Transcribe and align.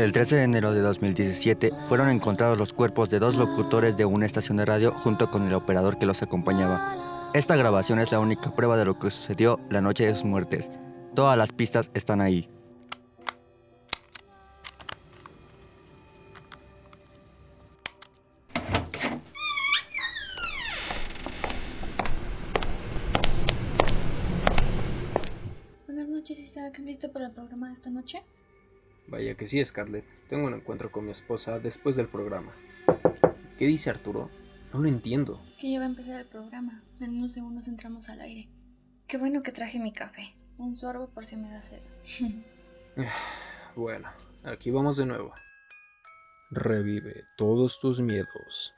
El 0.00 0.12
13 0.12 0.36
de 0.36 0.44
enero 0.44 0.72
de 0.72 0.80
2017 0.80 1.72
fueron 1.86 2.08
encontrados 2.08 2.56
los 2.56 2.72
cuerpos 2.72 3.10
de 3.10 3.18
dos 3.18 3.34
locutores 3.34 3.98
de 3.98 4.06
una 4.06 4.24
estación 4.24 4.56
de 4.56 4.64
radio 4.64 4.92
junto 4.92 5.30
con 5.30 5.46
el 5.46 5.52
operador 5.52 5.98
que 5.98 6.06
los 6.06 6.22
acompañaba. 6.22 7.30
Esta 7.34 7.54
grabación 7.54 7.98
es 7.98 8.10
la 8.10 8.18
única 8.18 8.50
prueba 8.56 8.78
de 8.78 8.86
lo 8.86 8.98
que 8.98 9.10
sucedió 9.10 9.60
la 9.68 9.82
noche 9.82 10.06
de 10.06 10.14
sus 10.14 10.24
muertes. 10.24 10.70
Todas 11.14 11.36
las 11.36 11.52
pistas 11.52 11.90
están 11.92 12.22
ahí. 12.22 12.48
Vaya 29.20 29.34
que 29.34 29.46
sí, 29.46 29.62
Scarlett. 29.62 30.06
Tengo 30.30 30.46
un 30.46 30.54
encuentro 30.54 30.90
con 30.90 31.04
mi 31.04 31.10
esposa 31.10 31.58
después 31.58 31.94
del 31.94 32.08
programa. 32.08 32.54
¿Qué 33.58 33.66
dice 33.66 33.90
Arturo? 33.90 34.30
No 34.72 34.80
lo 34.80 34.88
entiendo. 34.88 35.42
Que 35.58 35.72
ya 35.72 35.78
va 35.78 35.84
a 35.84 35.88
empezar 35.88 36.18
el 36.18 36.26
programa. 36.26 36.82
En 37.00 37.10
unos 37.10 37.32
segundos 37.32 37.68
entramos 37.68 38.08
al 38.08 38.22
aire. 38.22 38.48
Qué 39.06 39.18
bueno 39.18 39.42
que 39.42 39.52
traje 39.52 39.78
mi 39.78 39.92
café. 39.92 40.34
Un 40.56 40.74
sorbo 40.74 41.10
por 41.10 41.26
si 41.26 41.36
me 41.36 41.50
da 41.50 41.60
sed. 41.60 41.82
Bueno, 43.76 44.08
aquí 44.42 44.70
vamos 44.70 44.96
de 44.96 45.04
nuevo. 45.04 45.34
Revive 46.50 47.24
todos 47.36 47.78
tus 47.78 48.00
miedos 48.00 48.72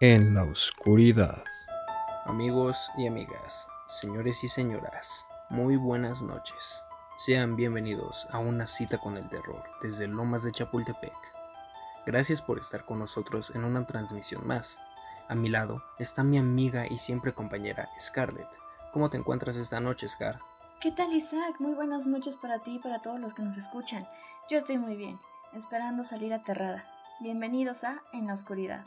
en 0.00 0.32
la 0.32 0.44
oscuridad. 0.44 1.44
Amigos 2.24 2.90
y 2.96 3.06
amigas, 3.06 3.68
señores 3.86 4.42
y 4.44 4.48
señoras, 4.48 5.26
muy 5.50 5.76
buenas 5.76 6.22
noches. 6.22 6.83
Sean 7.16 7.54
bienvenidos 7.54 8.26
a 8.32 8.40
una 8.40 8.66
cita 8.66 8.98
con 8.98 9.16
el 9.16 9.28
terror 9.28 9.62
desde 9.80 10.08
Lomas 10.08 10.42
de 10.42 10.50
Chapultepec. 10.50 11.14
Gracias 12.04 12.42
por 12.42 12.58
estar 12.58 12.84
con 12.84 12.98
nosotros 12.98 13.52
en 13.54 13.62
una 13.62 13.86
transmisión 13.86 14.44
más. 14.44 14.80
A 15.28 15.36
mi 15.36 15.48
lado 15.48 15.80
está 16.00 16.24
mi 16.24 16.38
amiga 16.38 16.86
y 16.90 16.98
siempre 16.98 17.32
compañera 17.32 17.88
Scarlett. 18.00 18.48
¿Cómo 18.92 19.10
te 19.10 19.16
encuentras 19.16 19.56
esta 19.56 19.78
noche, 19.78 20.08
Scar? 20.08 20.40
¿Qué 20.80 20.90
tal, 20.90 21.12
Isaac? 21.12 21.54
Muy 21.60 21.74
buenas 21.74 22.04
noches 22.08 22.36
para 22.36 22.58
ti 22.58 22.74
y 22.74 22.78
para 22.80 23.00
todos 23.00 23.20
los 23.20 23.32
que 23.32 23.42
nos 23.42 23.56
escuchan. 23.56 24.08
Yo 24.50 24.58
estoy 24.58 24.78
muy 24.78 24.96
bien, 24.96 25.20
esperando 25.54 26.02
salir 26.02 26.34
aterrada. 26.34 26.84
Bienvenidos 27.20 27.84
a 27.84 28.02
En 28.12 28.26
la 28.26 28.34
Oscuridad. 28.34 28.84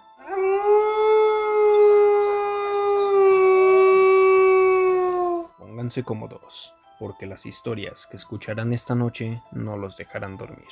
Pónganse 5.58 6.04
cómodos, 6.04 6.74
porque 7.00 7.26
las 7.26 7.46
historias 7.46 8.08
que 8.08 8.18
escucharán 8.18 8.74
esta 8.74 8.96
noche 8.96 9.42
no 9.52 9.78
los 9.78 9.96
dejarán 9.98 10.38
dormir. 10.38 10.68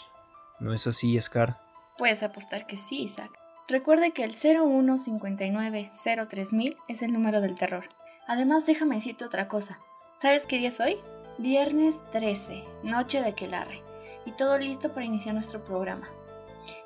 ¿No 0.59 0.73
es 0.73 0.88
así, 0.88 1.20
Scar? 1.22 1.59
Puedes 1.98 2.23
apostar 2.23 2.66
que 2.66 2.78
sí, 2.78 3.04
Isaac. 3.04 3.32
Recuerde 3.67 4.12
que 4.12 4.23
el 4.23 4.34
015903000 4.34 6.78
es 6.88 7.02
el 7.02 7.14
número 7.14 7.42
del 7.42 7.56
terror. 7.56 7.86
Además, 8.28 8.66
déjame 8.66 8.95
decirte 8.95 9.26
otra 9.26 9.48
cosa. 9.48 9.80
¿Sabes 10.17 10.45
qué 10.45 10.58
día 10.58 10.70
es 10.70 10.80
hoy? 10.80 10.98
Viernes 11.38 12.02
13, 12.12 12.64
noche 12.84 13.22
de 13.22 13.34
Quelarre. 13.34 13.82
Y 14.26 14.32
todo 14.32 14.58
listo 14.58 14.94
para 14.94 15.06
iniciar 15.06 15.34
nuestro 15.34 15.64
programa. 15.64 16.08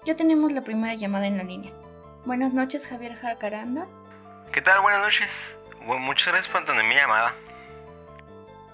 Ya 0.06 0.16
tenemos 0.16 0.52
la 0.54 0.64
primera 0.64 0.96
llamada 0.96 1.28
en 1.28 1.38
la 1.38 1.44
línea. 1.44 1.72
Buenas 2.26 2.54
noches, 2.54 2.88
Javier 2.88 3.14
Jacaranda. 3.14 3.88
¿Qué 4.52 4.62
tal? 4.62 4.82
Buenas 4.82 5.02
noches. 5.02 5.30
Bueno, 5.86 6.06
muchas 6.06 6.28
gracias 6.28 6.52
por 6.52 6.64
atender 6.64 6.86
mi 6.86 6.96
llamada. 6.96 7.34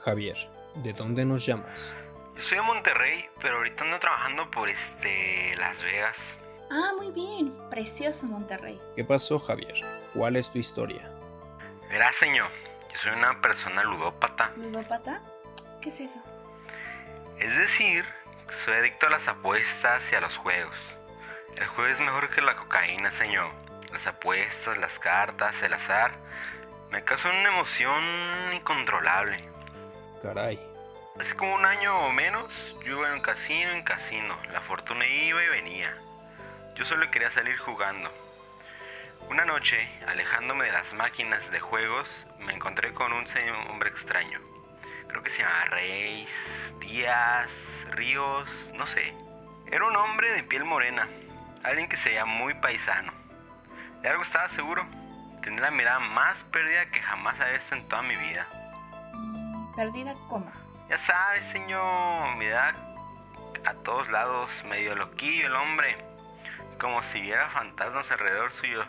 Javier, 0.03 0.37
¿de 0.75 0.93
dónde 0.93 1.25
nos 1.25 1.45
llamas? 1.45 1.95
Yo 2.35 2.41
soy 2.41 2.57
de 2.57 2.63
Monterrey, 2.63 3.29
pero 3.41 3.57
ahorita 3.57 3.83
ando 3.83 3.99
trabajando 3.99 4.49
por 4.51 4.69
este 4.69 5.55
Las 5.57 5.81
Vegas. 5.81 6.17
Ah, 6.69 6.91
muy 6.97 7.11
bien. 7.11 7.55
Precioso 7.69 8.25
Monterrey. 8.27 8.81
¿Qué 8.95 9.03
pasó, 9.03 9.39
Javier? 9.39 9.73
¿Cuál 10.13 10.35
es 10.35 10.51
tu 10.51 10.57
historia? 10.57 11.09
Verás, 11.89 12.15
señor, 12.15 12.49
yo 12.91 12.99
soy 12.99 13.11
una 13.13 13.39
persona 13.41 13.83
ludópata. 13.83 14.51
¿Ludópata? 14.57 15.21
¿Qué 15.81 15.89
es 15.89 15.99
eso? 16.01 16.19
Es 17.39 17.55
decir, 17.57 18.03
soy 18.63 18.73
adicto 18.75 19.07
a 19.07 19.11
las 19.11 19.27
apuestas 19.27 20.03
y 20.11 20.15
a 20.15 20.21
los 20.21 20.35
juegos. 20.37 20.75
El 21.55 21.67
juego 21.67 21.89
es 21.91 21.99
mejor 21.99 22.29
que 22.31 22.41
la 22.41 22.57
cocaína, 22.57 23.11
señor. 23.11 23.51
Las 23.91 24.05
apuestas, 24.07 24.77
las 24.77 24.97
cartas, 24.99 25.55
el 25.61 25.73
azar, 25.73 26.11
me 26.91 27.03
causan 27.03 27.35
una 27.37 27.49
emoción 27.49 28.03
incontrolable. 28.53 29.54
Hace 31.19 31.35
como 31.35 31.55
un 31.55 31.65
año 31.65 32.07
o 32.07 32.11
menos, 32.11 32.51
yo 32.83 32.97
iba 32.97 33.13
en 33.13 33.21
casino 33.21 33.71
en 33.71 33.83
casino. 33.83 34.35
La 34.51 34.61
fortuna 34.61 35.05
iba 35.07 35.43
y 35.43 35.47
venía. 35.49 35.95
Yo 36.75 36.83
solo 36.83 37.09
quería 37.11 37.31
salir 37.31 37.57
jugando. 37.57 38.11
Una 39.29 39.45
noche, 39.45 39.87
alejándome 40.07 40.65
de 40.65 40.71
las 40.71 40.93
máquinas 40.93 41.49
de 41.51 41.59
juegos, 41.59 42.09
me 42.39 42.53
encontré 42.53 42.93
con 42.93 43.13
un 43.13 43.27
señor, 43.27 43.55
hombre 43.69 43.89
extraño. 43.89 44.39
Creo 45.07 45.23
que 45.23 45.29
se 45.29 45.43
llamaba 45.43 45.65
Reis, 45.65 46.29
Díaz, 46.79 47.49
Ríos, 47.91 48.49
no 48.73 48.85
sé. 48.85 49.13
Era 49.71 49.85
un 49.85 49.95
hombre 49.95 50.31
de 50.31 50.43
piel 50.43 50.65
morena, 50.65 51.07
alguien 51.63 51.87
que 51.87 51.97
se 51.97 52.09
veía 52.09 52.25
muy 52.25 52.53
paisano. 52.55 53.13
De 54.01 54.09
algo 54.09 54.23
estaba 54.23 54.49
seguro. 54.49 54.85
Tenía 55.41 55.61
la 55.61 55.71
mirada 55.71 55.99
más 55.99 56.43
perdida 56.45 56.87
que 56.87 57.01
jamás 57.01 57.39
había 57.39 57.57
visto 57.57 57.75
en 57.75 57.87
toda 57.87 58.01
mi 58.01 58.15
vida. 58.15 58.47
Perdida 59.75 60.13
coma. 60.29 60.53
Ya 60.89 60.97
sabes, 60.97 61.45
señor, 61.47 62.35
mira 62.37 62.73
a 63.65 63.73
todos 63.83 64.07
lados, 64.09 64.49
medio 64.65 64.95
loquillo 64.95 65.47
el 65.47 65.55
hombre, 65.55 65.97
como 66.79 67.01
si 67.03 67.19
viera 67.19 67.49
fantasmas 67.49 68.09
alrededor 68.11 68.51
suyo. 68.51 68.85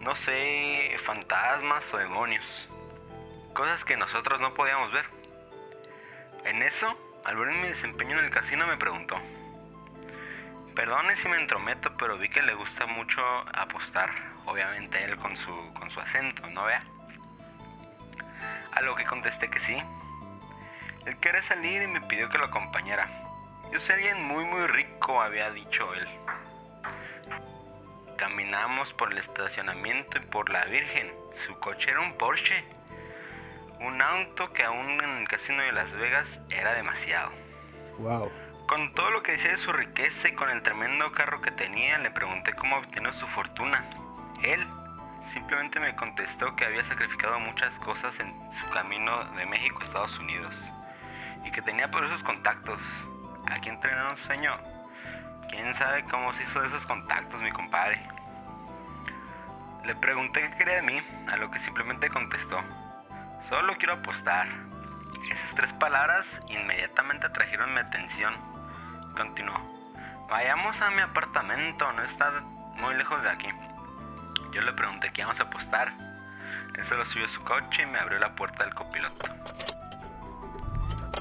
No 0.00 0.14
sé, 0.14 0.96
fantasmas 1.04 1.92
o 1.94 1.98
demonios. 1.98 2.44
Cosas 3.54 3.84
que 3.84 3.96
nosotros 3.96 4.40
no 4.40 4.54
podíamos 4.54 4.92
ver. 4.92 5.06
En 6.44 6.62
eso, 6.62 6.92
al 7.24 7.36
ver 7.36 7.48
mi 7.48 7.68
desempeño 7.68 8.18
en 8.18 8.24
el 8.24 8.30
casino 8.30 8.66
me 8.66 8.76
preguntó. 8.76 9.16
Perdone 10.74 11.16
si 11.16 11.28
me 11.28 11.40
entrometo, 11.40 11.94
pero 11.96 12.18
vi 12.18 12.28
que 12.28 12.42
le 12.42 12.54
gusta 12.54 12.86
mucho 12.86 13.20
apostar. 13.54 14.10
Obviamente 14.46 15.02
él 15.04 15.16
con 15.18 15.36
su, 15.36 15.74
con 15.74 15.90
su 15.90 16.00
acento, 16.00 16.48
¿no 16.50 16.64
vea? 16.64 16.82
A 18.72 18.80
lo 18.80 18.94
que 18.96 19.04
contesté 19.04 19.48
que 19.50 19.60
sí. 19.60 19.76
Él 21.06 21.16
quería 21.18 21.42
salir 21.42 21.82
y 21.82 21.86
me 21.86 22.00
pidió 22.02 22.28
que 22.28 22.38
lo 22.38 22.46
acompañara. 22.46 23.08
Yo 23.72 23.80
soy 23.80 23.96
alguien 23.96 24.22
muy 24.24 24.44
muy 24.44 24.66
rico, 24.66 25.20
había 25.20 25.50
dicho 25.50 25.94
él. 25.94 26.06
Caminamos 28.16 28.92
por 28.92 29.10
el 29.12 29.18
estacionamiento 29.18 30.18
y 30.18 30.20
por 30.20 30.50
la 30.50 30.64
Virgen. 30.66 31.10
Su 31.46 31.58
coche 31.60 31.90
era 31.90 32.00
un 32.00 32.16
Porsche. 32.18 32.64
Un 33.80 34.00
auto 34.00 34.52
que 34.52 34.62
aún 34.62 35.00
en 35.02 35.18
el 35.18 35.28
casino 35.28 35.62
de 35.62 35.72
Las 35.72 35.92
Vegas 35.96 36.40
era 36.50 36.74
demasiado. 36.74 37.32
wow. 37.98 38.30
Con 38.68 38.94
todo 38.94 39.10
lo 39.10 39.22
que 39.22 39.32
decía 39.32 39.50
de 39.50 39.56
su 39.56 39.72
riqueza 39.72 40.28
y 40.28 40.34
con 40.34 40.48
el 40.48 40.62
tremendo 40.62 41.10
carro 41.12 41.42
que 41.42 41.50
tenía, 41.50 41.98
le 41.98 42.10
pregunté 42.10 42.54
cómo 42.54 42.76
obtenía 42.76 43.12
su 43.12 43.26
fortuna. 43.28 43.84
Él 44.42 44.64
simplemente 45.32 45.80
me 45.80 45.96
contestó 45.96 46.54
que 46.56 46.66
había 46.66 46.84
sacrificado 46.84 47.40
muchas 47.40 47.74
cosas 47.78 48.18
en 48.20 48.34
su 48.52 48.68
camino 48.70 49.24
de 49.36 49.46
México 49.46 49.78
a 49.80 49.84
Estados 49.84 50.18
Unidos 50.18 50.54
y 51.44 51.50
que 51.50 51.62
tenía 51.62 51.90
por 51.90 52.04
esos 52.04 52.22
contactos. 52.22 52.78
Aquí 53.50 53.70
entrenó 53.70 54.10
un 54.10 54.16
señor. 54.18 54.60
¿Quién 55.48 55.74
sabe 55.74 56.04
cómo 56.04 56.32
se 56.34 56.42
hizo 56.42 56.60
de 56.60 56.68
esos 56.68 56.86
contactos, 56.86 57.40
mi 57.40 57.50
compadre? 57.50 58.00
Le 59.84 59.94
pregunté 59.96 60.42
qué 60.42 60.56
quería 60.58 60.76
de 60.76 60.82
mí, 60.82 61.02
a 61.30 61.36
lo 61.36 61.50
que 61.50 61.58
simplemente 61.60 62.08
contestó. 62.08 62.60
Solo 63.48 63.76
quiero 63.78 63.94
apostar. 63.94 64.46
Esas 65.30 65.54
tres 65.54 65.72
palabras 65.74 66.26
inmediatamente 66.48 67.26
atrajeron 67.26 67.72
mi 67.72 67.80
atención. 67.80 68.34
Continuó. 69.16 69.58
Vayamos 70.28 70.80
a 70.80 70.90
mi 70.90 71.00
apartamento, 71.00 71.90
no 71.92 72.02
está 72.04 72.30
muy 72.76 72.94
lejos 72.94 73.22
de 73.22 73.30
aquí. 73.30 73.48
Yo 74.52 74.60
le 74.60 74.72
pregunté 74.74 75.10
qué 75.12 75.22
íbamos 75.22 75.40
a 75.40 75.44
apostar. 75.44 75.92
Él 76.76 76.84
solo 76.84 77.04
subió 77.06 77.26
su 77.28 77.42
coche 77.42 77.82
y 77.82 77.86
me 77.86 77.98
abrió 77.98 78.18
la 78.18 78.34
puerta 78.34 78.64
del 78.64 78.74
copiloto. 78.74 79.34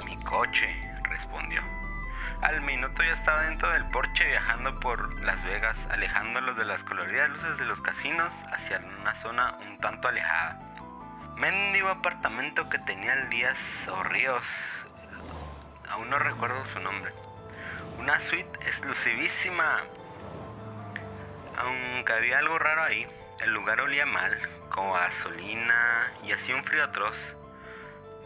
Mi 0.05 0.21
coche, 0.23 0.67
respondió. 1.03 1.61
Al 2.41 2.59
minuto 2.61 3.03
ya 3.03 3.13
estaba 3.13 3.43
dentro 3.43 3.69
del 3.69 3.85
Porsche 3.85 4.27
viajando 4.27 4.79
por 4.79 5.21
Las 5.21 5.43
Vegas, 5.45 5.77
alejándolos 5.89 6.57
de 6.57 6.65
las 6.65 6.83
coloridas 6.83 7.29
luces 7.29 7.57
de 7.59 7.65
los 7.65 7.79
casinos 7.81 8.33
hacia 8.51 8.81
una 8.99 9.15
zona 9.21 9.57
un 9.61 9.77
tanto 9.77 10.07
alejada. 10.07 10.59
Mendigo 11.35 11.89
apartamento 11.89 12.67
que 12.67 12.79
tenía 12.79 13.13
el 13.13 13.29
Díaz 13.29 13.57
Ríos. 14.05 14.43
Aún 15.89 16.09
no 16.09 16.19
recuerdo 16.19 16.65
su 16.67 16.79
nombre. 16.79 17.13
Una 17.97 18.19
suite 18.21 18.59
exclusivísima. 18.65 19.81
Aunque 21.57 22.13
había 22.13 22.39
algo 22.39 22.57
raro 22.57 22.83
ahí, 22.83 23.07
el 23.41 23.51
lugar 23.51 23.81
olía 23.81 24.05
mal, 24.05 24.37
como 24.69 24.95
a 24.95 25.07
gasolina 25.07 26.13
y 26.23 26.31
hacía 26.31 26.55
un 26.55 26.63
frío 26.63 26.83
atroz. 26.83 27.15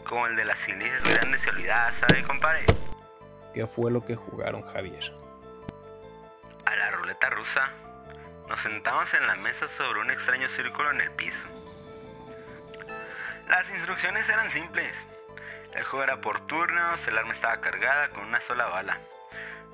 Como 0.04 0.26
el 0.26 0.36
de 0.36 0.44
las 0.44 0.68
iglesias 0.68 1.02
grandes 1.02 1.44
y 1.44 1.48
olvidadas, 1.48 1.94
¿sabe, 2.00 2.22
compadre? 2.22 2.64
¿Qué 3.52 3.66
fue 3.66 3.90
lo 3.90 4.04
que 4.04 4.14
jugaron, 4.14 4.62
Javier? 4.62 5.12
ruleta 7.06 7.30
rusa. 7.30 7.70
Nos 8.48 8.60
sentamos 8.62 9.12
en 9.14 9.26
la 9.26 9.36
mesa 9.36 9.68
sobre 9.68 10.00
un 10.00 10.10
extraño 10.10 10.48
círculo 10.50 10.90
en 10.90 11.00
el 11.00 11.10
piso. 11.12 11.38
Las 13.48 13.68
instrucciones 13.70 14.28
eran 14.28 14.50
simples. 14.50 14.94
El 15.74 15.84
juego 15.84 16.04
era 16.04 16.20
por 16.20 16.46
turnos, 16.46 17.06
el 17.06 17.18
arma 17.18 17.32
estaba 17.32 17.60
cargada 17.60 18.08
con 18.10 18.24
una 18.24 18.40
sola 18.40 18.66
bala. 18.66 18.98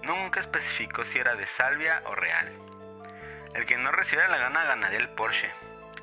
Nunca 0.03 0.41
especificó 0.41 1.05
si 1.05 1.19
era 1.19 1.35
de 1.37 1.47
salvia 1.47 2.03
o 2.06 2.15
real. 2.15 2.71
El 3.54 3.66
que 3.66 3.76
no 3.76 3.93
recibiera 3.93 4.28
la 4.28 4.38
gana 4.38 4.64
ganaría 4.64 4.99
el 4.99 5.10
Porsche. 5.10 5.52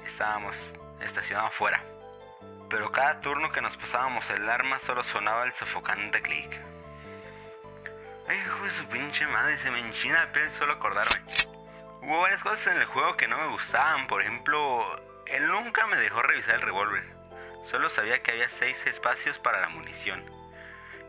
Estábamos 0.06 0.56
estacionados 1.02 1.52
afuera. 1.54 1.84
Pero 2.70 2.92
cada 2.92 3.22
turno 3.22 3.52
que 3.52 3.62
nos 3.62 3.76
pasábamos 3.76 4.30
el 4.30 4.48
arma 4.48 4.80
solo 4.80 5.04
sonaba 5.04 5.46
el 5.46 5.54
sofocante 5.56 6.22
clic. 6.22 6.60
Ay, 8.28 8.38
hijo 8.38 8.64
de 8.64 8.70
su 8.70 8.86
pinche 8.90 9.26
madre, 9.26 9.58
se 9.58 9.72
me 9.72 9.80
enchina 9.80 10.26
la 10.26 10.32
piel 10.32 10.52
solo 10.52 10.74
acordarme. 10.74 11.22
Hubo 12.04 12.22
varias 12.22 12.44
cosas 12.44 12.68
en 12.68 12.78
el 12.78 12.86
juego 12.86 13.18
que 13.18 13.28
no 13.28 13.40
me 13.40 13.48
gustaban. 13.48 14.06
Por 14.06 14.22
ejemplo, 14.22 14.86
él 15.26 15.48
nunca 15.48 15.88
me 15.88 15.98
dejó 15.98 16.22
revisar 16.22 16.56
el 16.56 16.62
revólver. 16.62 17.04
Solo 17.66 17.90
sabía 17.90 18.22
que 18.22 18.32
había 18.32 18.50
seis 18.50 18.86
espacios 18.86 19.40
para 19.40 19.60
la 19.60 19.70
munición. 19.70 20.24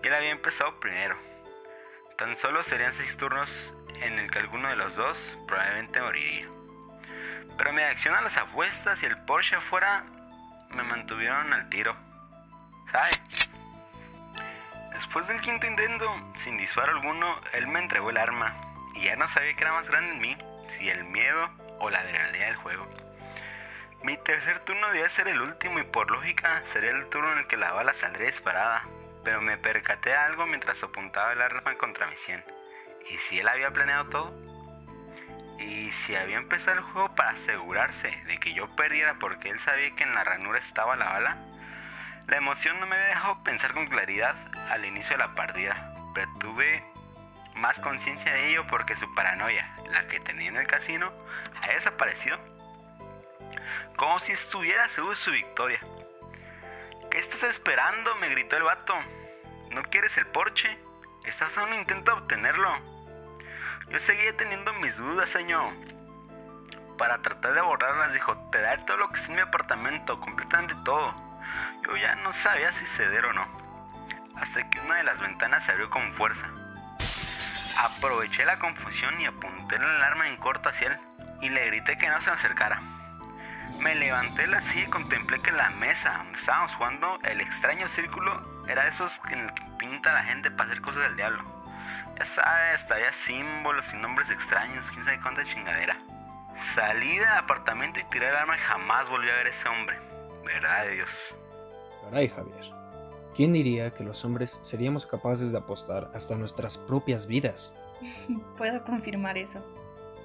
Y 0.02 0.06
él 0.06 0.14
había 0.14 0.30
empezado 0.30 0.80
primero. 0.80 1.18
Tan 2.20 2.36
solo 2.36 2.62
serían 2.62 2.92
seis 2.98 3.16
turnos 3.16 3.48
en 4.02 4.18
el 4.18 4.30
que 4.30 4.40
alguno 4.40 4.68
de 4.68 4.76
los 4.76 4.94
dos 4.94 5.16
probablemente 5.46 6.02
moriría. 6.02 6.46
Pero 7.56 7.72
mi 7.72 7.80
acción 7.80 8.14
a 8.14 8.20
las 8.20 8.36
apuestas 8.36 9.02
y 9.02 9.06
el 9.06 9.16
Porsche 9.24 9.56
afuera 9.56 10.04
me 10.68 10.82
mantuvieron 10.82 11.50
al 11.50 11.70
tiro. 11.70 11.96
¿Sabes? 12.92 13.22
Después 14.92 15.26
del 15.28 15.40
quinto 15.40 15.66
intento, 15.66 16.14
sin 16.44 16.58
disparo 16.58 16.92
alguno, 16.92 17.40
él 17.54 17.66
me 17.68 17.80
entregó 17.80 18.10
el 18.10 18.18
arma 18.18 18.54
y 18.94 19.04
ya 19.04 19.16
no 19.16 19.26
sabía 19.28 19.56
qué 19.56 19.62
era 19.62 19.72
más 19.72 19.88
grande 19.88 20.12
en 20.12 20.20
mí, 20.20 20.36
si 20.76 20.90
el 20.90 21.04
miedo 21.04 21.48
o 21.78 21.88
la 21.88 22.00
adrenalina 22.00 22.44
del 22.44 22.56
juego. 22.56 22.86
Mi 24.02 24.18
tercer 24.18 24.58
turno 24.66 24.88
debía 24.88 25.08
ser 25.08 25.26
el 25.26 25.40
último 25.40 25.78
y 25.78 25.84
por 25.84 26.10
lógica 26.10 26.62
sería 26.70 26.90
el 26.90 27.08
turno 27.08 27.32
en 27.32 27.38
el 27.38 27.48
que 27.48 27.56
la 27.56 27.72
bala 27.72 27.94
saldría 27.94 28.26
disparada, 28.26 28.84
pero 29.24 29.40
me 29.40 29.58
percaté 29.58 30.10
de 30.10 30.16
algo 30.16 30.46
mientras 30.46 30.82
apuntaba 30.82 31.32
el 31.32 31.42
arma 31.42 31.76
contra 31.76 32.06
mi 32.06 32.16
sien. 32.16 32.44
¿Y 33.08 33.16
si 33.18 33.38
él 33.38 33.48
había 33.48 33.70
planeado 33.70 34.06
todo? 34.10 34.50
¿Y 35.58 35.90
si 35.92 36.16
había 36.16 36.38
empezado 36.38 36.78
el 36.78 36.84
juego 36.84 37.14
para 37.14 37.30
asegurarse 37.30 38.08
de 38.26 38.38
que 38.38 38.54
yo 38.54 38.74
perdiera 38.76 39.18
porque 39.18 39.50
él 39.50 39.60
sabía 39.60 39.94
que 39.94 40.04
en 40.04 40.14
la 40.14 40.24
ranura 40.24 40.58
estaba 40.58 40.96
la 40.96 41.12
bala? 41.12 41.36
La 42.26 42.36
emoción 42.36 42.80
no 42.80 42.86
me 42.86 42.96
había 42.96 43.08
dejado 43.08 43.42
pensar 43.42 43.72
con 43.72 43.86
claridad 43.88 44.36
al 44.70 44.84
inicio 44.84 45.16
de 45.16 45.24
la 45.24 45.34
partida, 45.34 45.92
pero 46.14 46.30
tuve 46.38 46.82
más 47.56 47.78
conciencia 47.80 48.32
de 48.32 48.50
ello 48.50 48.66
porque 48.68 48.96
su 48.96 49.14
paranoia, 49.14 49.68
la 49.90 50.06
que 50.08 50.20
tenía 50.20 50.48
en 50.48 50.56
el 50.56 50.66
casino, 50.66 51.12
ha 51.60 51.68
desaparecido. 51.68 52.38
Como 53.96 54.18
si 54.20 54.32
estuviera 54.32 54.88
seguro 54.88 55.14
de 55.14 55.20
su 55.20 55.30
victoria. 55.30 55.80
¿Qué 57.40 57.46
estás 57.46 57.58
esperando? 57.58 58.14
me 58.16 58.28
gritó 58.28 58.58
el 58.58 58.64
vato. 58.64 58.92
¿No 59.70 59.82
quieres 59.84 60.14
el 60.18 60.26
Porsche? 60.26 60.78
Estás 61.24 61.56
a 61.56 61.62
un 61.62 61.72
intento 61.72 62.10
de 62.10 62.20
obtenerlo. 62.20 62.70
Yo 63.88 63.98
seguía 64.00 64.36
teniendo 64.36 64.74
mis 64.74 64.94
dudas, 64.98 65.30
señor. 65.30 65.72
Para 66.98 67.22
tratar 67.22 67.54
de 67.54 67.62
borrarlas, 67.62 68.12
dijo, 68.12 68.36
te 68.50 68.60
daré 68.60 68.82
todo 68.82 68.98
lo 68.98 69.08
que 69.08 69.16
está 69.16 69.28
en 69.30 69.36
mi 69.36 69.40
apartamento, 69.40 70.20
completamente 70.20 70.74
todo. 70.84 71.14
Yo 71.86 71.96
ya 71.96 72.14
no 72.16 72.30
sabía 72.32 72.72
si 72.72 72.84
ceder 72.84 73.24
o 73.24 73.32
no. 73.32 73.46
Hasta 74.36 74.68
que 74.68 74.78
una 74.80 74.96
de 74.96 75.04
las 75.04 75.18
ventanas 75.18 75.64
se 75.64 75.72
abrió 75.72 75.88
con 75.88 76.12
fuerza. 76.16 76.46
Aproveché 77.78 78.44
la 78.44 78.58
confusión 78.58 79.18
y 79.18 79.24
apunté 79.24 79.76
el 79.76 80.02
arma 80.02 80.28
en 80.28 80.36
corto 80.36 80.68
hacia 80.68 80.88
él 80.88 80.98
y 81.40 81.48
le 81.48 81.64
grité 81.68 81.96
que 81.96 82.10
no 82.10 82.20
se 82.20 82.32
acercara. 82.32 82.99
Me 83.78 83.94
levanté 83.94 84.46
la 84.46 84.60
silla 84.62 84.86
y 84.86 84.90
contemplé 84.90 85.40
que 85.40 85.52
la 85.52 85.70
mesa 85.70 86.18
donde 86.18 86.38
estábamos 86.38 86.74
jugando 86.74 87.18
el 87.22 87.40
extraño 87.40 87.88
círculo 87.88 88.40
era 88.68 88.84
de 88.84 88.90
esos 88.90 89.20
en 89.30 89.40
el 89.40 89.54
que 89.54 89.62
pinta 89.78 90.12
la 90.12 90.24
gente 90.24 90.50
para 90.50 90.70
hacer 90.70 90.82
cosas 90.82 91.02
del 91.04 91.16
diablo. 91.16 91.42
Ya 92.18 92.26
sabes, 92.26 92.90
había 92.90 93.12
símbolos 93.24 93.86
y 93.94 93.96
nombres 93.96 94.28
extraños, 94.28 94.84
quién 94.92 95.04
sabe 95.04 95.20
cuánta 95.22 95.44
chingadera. 95.44 95.96
Salí 96.74 97.16
del 97.16 97.28
apartamento 97.28 98.00
y 98.00 98.04
tiré 98.04 98.28
el 98.28 98.36
arma 98.36 98.56
y 98.56 98.60
jamás 98.60 99.08
volví 99.08 99.30
a 99.30 99.34
ver 99.34 99.46
a 99.46 99.50
ese 99.50 99.68
hombre. 99.68 99.96
Verdad 100.44 100.84
de 100.84 100.94
Dios. 100.96 101.10
Caray, 102.04 102.28
Javier. 102.28 102.70
¿Quién 103.34 103.52
diría 103.52 103.94
que 103.94 104.04
los 104.04 104.24
hombres 104.24 104.58
seríamos 104.60 105.06
capaces 105.06 105.52
de 105.52 105.58
apostar 105.58 106.10
hasta 106.12 106.36
nuestras 106.36 106.76
propias 106.76 107.26
vidas? 107.26 107.74
Puedo 108.58 108.84
confirmar 108.84 109.38
eso. 109.38 109.64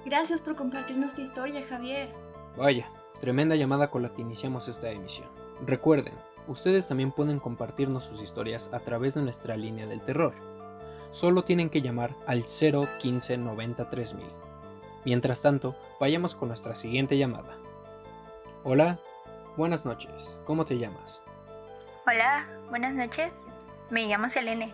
Gracias 0.04 0.42
por 0.42 0.54
compartirnos 0.54 1.14
tu 1.14 1.22
historia, 1.22 1.62
Javier. 1.66 2.12
Vaya, 2.56 2.88
tremenda 3.20 3.56
llamada 3.56 3.88
con 3.88 4.02
la 4.02 4.12
que 4.12 4.22
iniciamos 4.22 4.68
esta 4.68 4.90
emisión. 4.90 5.28
Recuerden, 5.64 6.14
ustedes 6.46 6.86
también 6.86 7.12
pueden 7.12 7.38
compartirnos 7.38 8.04
sus 8.04 8.22
historias 8.22 8.70
a 8.72 8.80
través 8.80 9.14
de 9.14 9.22
nuestra 9.22 9.56
línea 9.56 9.86
del 9.86 10.02
terror. 10.02 10.34
Solo 11.10 11.44
tienen 11.44 11.70
que 11.70 11.82
llamar 11.82 12.14
al 12.26 12.44
015 12.44 13.38
90 13.38 13.90
3000. 13.90 14.26
Mientras 15.04 15.40
tanto, 15.40 15.76
vayamos 16.00 16.34
con 16.34 16.48
nuestra 16.48 16.74
siguiente 16.74 17.16
llamada. 17.16 17.56
Hola, 18.64 18.98
buenas 19.56 19.86
noches, 19.86 20.40
¿cómo 20.44 20.64
te 20.64 20.78
llamas? 20.78 21.22
Hola, 22.06 22.46
buenas 22.68 22.94
noches. 22.94 23.32
Me 23.90 24.06
llamo 24.06 24.28
Selene. 24.30 24.72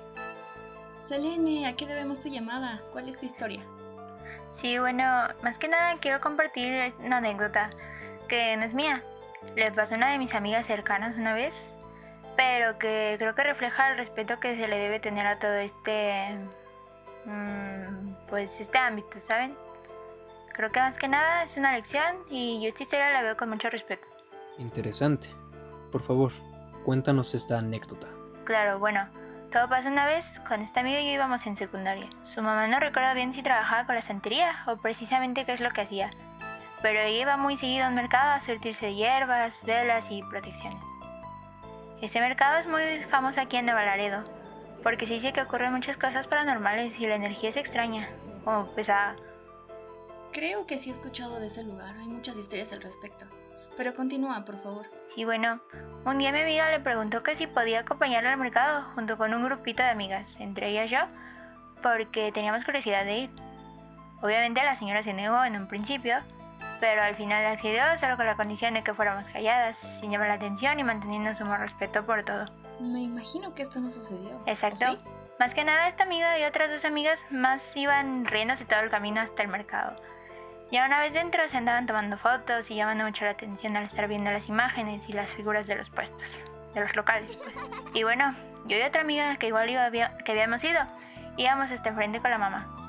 Selene, 1.00 1.66
¿a 1.66 1.74
qué 1.74 1.86
debemos 1.86 2.20
tu 2.20 2.28
llamada? 2.28 2.80
¿Cuál 2.92 3.08
es 3.08 3.18
tu 3.18 3.26
historia? 3.26 3.62
Sí, 4.60 4.78
bueno, 4.78 5.04
más 5.42 5.58
que 5.58 5.68
nada 5.68 5.96
quiero 6.00 6.20
compartir 6.20 6.94
una 7.00 7.18
anécdota 7.18 7.70
que 8.32 8.56
no 8.56 8.64
es 8.64 8.72
mía. 8.72 9.02
Le 9.56 9.70
pasó 9.72 9.92
a 9.92 9.98
una 9.98 10.12
de 10.12 10.16
mis 10.16 10.32
amigas 10.34 10.66
cercanas 10.66 11.14
una 11.18 11.34
vez, 11.34 11.52
pero 12.34 12.78
que 12.78 13.16
creo 13.18 13.34
que 13.34 13.42
refleja 13.42 13.90
el 13.90 13.98
respeto 13.98 14.40
que 14.40 14.56
se 14.56 14.68
le 14.68 14.78
debe 14.78 15.00
tener 15.00 15.26
a 15.26 15.38
todo 15.38 15.52
este, 15.52 16.38
mm, 17.26 18.14
pues 18.30 18.48
este 18.58 18.78
ámbito, 18.78 19.18
¿saben? 19.28 19.54
Creo 20.54 20.70
que 20.70 20.80
más 20.80 20.96
que 20.96 21.08
nada 21.08 21.42
es 21.42 21.54
una 21.58 21.74
lección 21.74 22.16
y 22.30 22.62
yo 22.62 22.70
esta 22.70 22.84
historia 22.84 23.10
la 23.10 23.20
veo 23.20 23.36
con 23.36 23.50
mucho 23.50 23.68
respeto. 23.68 24.06
Interesante. 24.56 25.28
Por 25.90 26.00
favor, 26.00 26.32
cuéntanos 26.86 27.34
esta 27.34 27.58
anécdota. 27.58 28.06
Claro, 28.44 28.78
bueno, 28.78 29.06
todo 29.52 29.68
pasó 29.68 29.88
una 29.88 30.06
vez, 30.06 30.24
con 30.48 30.62
esta 30.62 30.80
amiga 30.80 31.00
y 31.00 31.08
yo 31.08 31.12
íbamos 31.12 31.46
en 31.46 31.58
secundaria. 31.58 32.08
Su 32.34 32.40
mamá 32.40 32.66
no 32.66 32.80
recuerda 32.80 33.12
bien 33.12 33.34
si 33.34 33.42
trabajaba 33.42 33.84
con 33.84 33.94
la 33.94 34.02
santería 34.02 34.64
o 34.68 34.78
precisamente 34.78 35.44
qué 35.44 35.52
es 35.52 35.60
lo 35.60 35.68
que 35.68 35.82
hacía, 35.82 36.10
pero 36.82 37.08
iba 37.08 37.36
muy 37.36 37.56
seguido 37.56 37.86
al 37.86 37.94
mercado 37.94 38.32
a 38.32 38.40
surtirse 38.40 38.86
de 38.86 38.94
hierbas, 38.94 39.52
velas 39.64 40.04
y 40.10 40.20
protecciones. 40.22 40.84
Este 42.02 42.20
mercado 42.20 42.58
es 42.58 42.66
muy 42.66 43.04
famoso 43.08 43.40
aquí 43.40 43.56
en 43.56 43.66
Nueva 43.66 43.84
Laredo, 43.84 44.24
porque 44.82 45.06
se 45.06 45.14
dice 45.14 45.32
que 45.32 45.42
ocurren 45.42 45.72
muchas 45.72 45.96
cosas 45.96 46.26
paranormales 46.26 46.98
y 46.98 47.06
la 47.06 47.14
energía 47.14 47.50
es 47.50 47.56
extraña, 47.56 48.08
como 48.44 48.66
pesada. 48.74 49.14
Creo 50.32 50.66
que 50.66 50.78
sí 50.78 50.90
he 50.90 50.92
escuchado 50.92 51.38
de 51.38 51.46
ese 51.46 51.62
lugar, 51.62 51.90
hay 52.00 52.08
muchas 52.08 52.36
historias 52.36 52.72
al 52.72 52.82
respecto. 52.82 53.26
Pero 53.76 53.94
continúa, 53.94 54.44
por 54.44 54.60
favor. 54.60 54.86
Y 55.14 55.24
bueno, 55.24 55.60
un 56.04 56.18
día 56.18 56.32
mi 56.32 56.40
amiga 56.40 56.70
le 56.70 56.80
preguntó 56.80 57.22
que 57.22 57.36
si 57.36 57.46
podía 57.46 57.80
acompañarla 57.80 58.32
al 58.32 58.38
mercado 58.38 58.82
junto 58.94 59.16
con 59.16 59.32
un 59.32 59.44
grupito 59.44 59.82
de 59.82 59.90
amigas, 59.90 60.26
entre 60.40 60.70
ellas 60.70 60.90
yo, 60.90 61.16
porque 61.82 62.32
teníamos 62.32 62.64
curiosidad 62.64 63.04
de 63.04 63.18
ir. 63.18 63.30
Obviamente 64.22 64.62
la 64.62 64.78
señora 64.78 65.02
se 65.02 65.12
negó 65.12 65.44
en 65.44 65.56
un 65.56 65.68
principio, 65.68 66.16
pero 66.82 67.00
al 67.00 67.14
final 67.14 67.46
accedió 67.46 67.80
solo 68.00 68.16
con 68.16 68.26
la 68.26 68.34
condición 68.34 68.74
de 68.74 68.82
que 68.82 68.92
fuéramos 68.92 69.24
calladas, 69.32 69.76
sin 70.00 70.10
llamar 70.10 70.26
la 70.26 70.34
atención 70.34 70.80
y 70.80 70.82
manteniendo 70.82 71.32
sumo 71.36 71.56
respeto 71.56 72.04
por 72.04 72.24
todo. 72.24 72.46
Me 72.80 73.02
imagino 73.02 73.54
que 73.54 73.62
esto 73.62 73.78
no 73.78 73.88
sucedió. 73.88 74.40
Exacto. 74.46 74.86
¿o 74.88 74.96
sí? 74.96 74.98
Más 75.38 75.54
que 75.54 75.62
nada 75.62 75.86
esta 75.86 76.02
amiga 76.02 76.36
y 76.40 76.44
otras 76.44 76.72
dos 76.72 76.84
amigas 76.84 77.20
más 77.30 77.62
iban 77.76 78.24
riéndose 78.24 78.64
todo 78.64 78.80
el 78.80 78.90
camino 78.90 79.20
hasta 79.20 79.42
el 79.42 79.48
mercado. 79.48 79.94
Ya 80.72 80.84
una 80.84 80.98
vez 80.98 81.12
dentro 81.12 81.48
se 81.50 81.56
andaban 81.56 81.86
tomando 81.86 82.18
fotos 82.18 82.68
y 82.68 82.74
llamando 82.74 83.04
mucho 83.04 83.24
la 83.26 83.30
atención 83.30 83.76
al 83.76 83.84
estar 83.84 84.08
viendo 84.08 84.32
las 84.32 84.48
imágenes 84.48 85.08
y 85.08 85.12
las 85.12 85.30
figuras 85.30 85.68
de 85.68 85.76
los 85.76 85.88
puestos, 85.90 86.20
de 86.74 86.80
los 86.80 86.96
locales 86.96 87.30
pues. 87.36 87.54
Y 87.94 88.02
bueno, 88.02 88.34
yo 88.66 88.76
y 88.76 88.82
otra 88.82 89.02
amiga 89.02 89.36
que 89.36 89.46
igual 89.46 89.70
iba, 89.70 89.88
que 89.88 90.32
habíamos 90.32 90.64
ido, 90.64 90.80
íbamos 91.36 91.70
hasta 91.70 91.90
enfrente 91.90 92.18
con 92.18 92.32
la 92.32 92.38
mamá. 92.38 92.81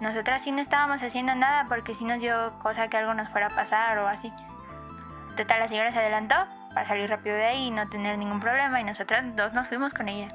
Nosotras 0.00 0.40
sí 0.42 0.50
no 0.50 0.62
estábamos 0.62 1.02
haciendo 1.02 1.34
nada 1.34 1.66
porque 1.68 1.94
sí 1.94 2.04
nos 2.04 2.20
dio 2.20 2.58
cosa 2.60 2.88
que 2.88 2.96
algo 2.96 3.12
nos 3.12 3.28
fuera 3.28 3.48
a 3.48 3.50
pasar 3.50 3.98
o 3.98 4.08
así. 4.08 4.32
Total, 5.36 5.60
la 5.60 5.68
señora 5.68 5.92
se 5.92 5.98
adelantó 5.98 6.34
para 6.74 6.88
salir 6.88 7.10
rápido 7.10 7.36
de 7.36 7.44
ahí 7.44 7.66
y 7.66 7.70
no 7.70 7.88
tener 7.88 8.16
ningún 8.16 8.40
problema 8.40 8.80
y 8.80 8.84
nosotras 8.84 9.24
dos 9.36 9.52
nos 9.52 9.68
fuimos 9.68 9.92
con 9.92 10.08
ella. 10.08 10.28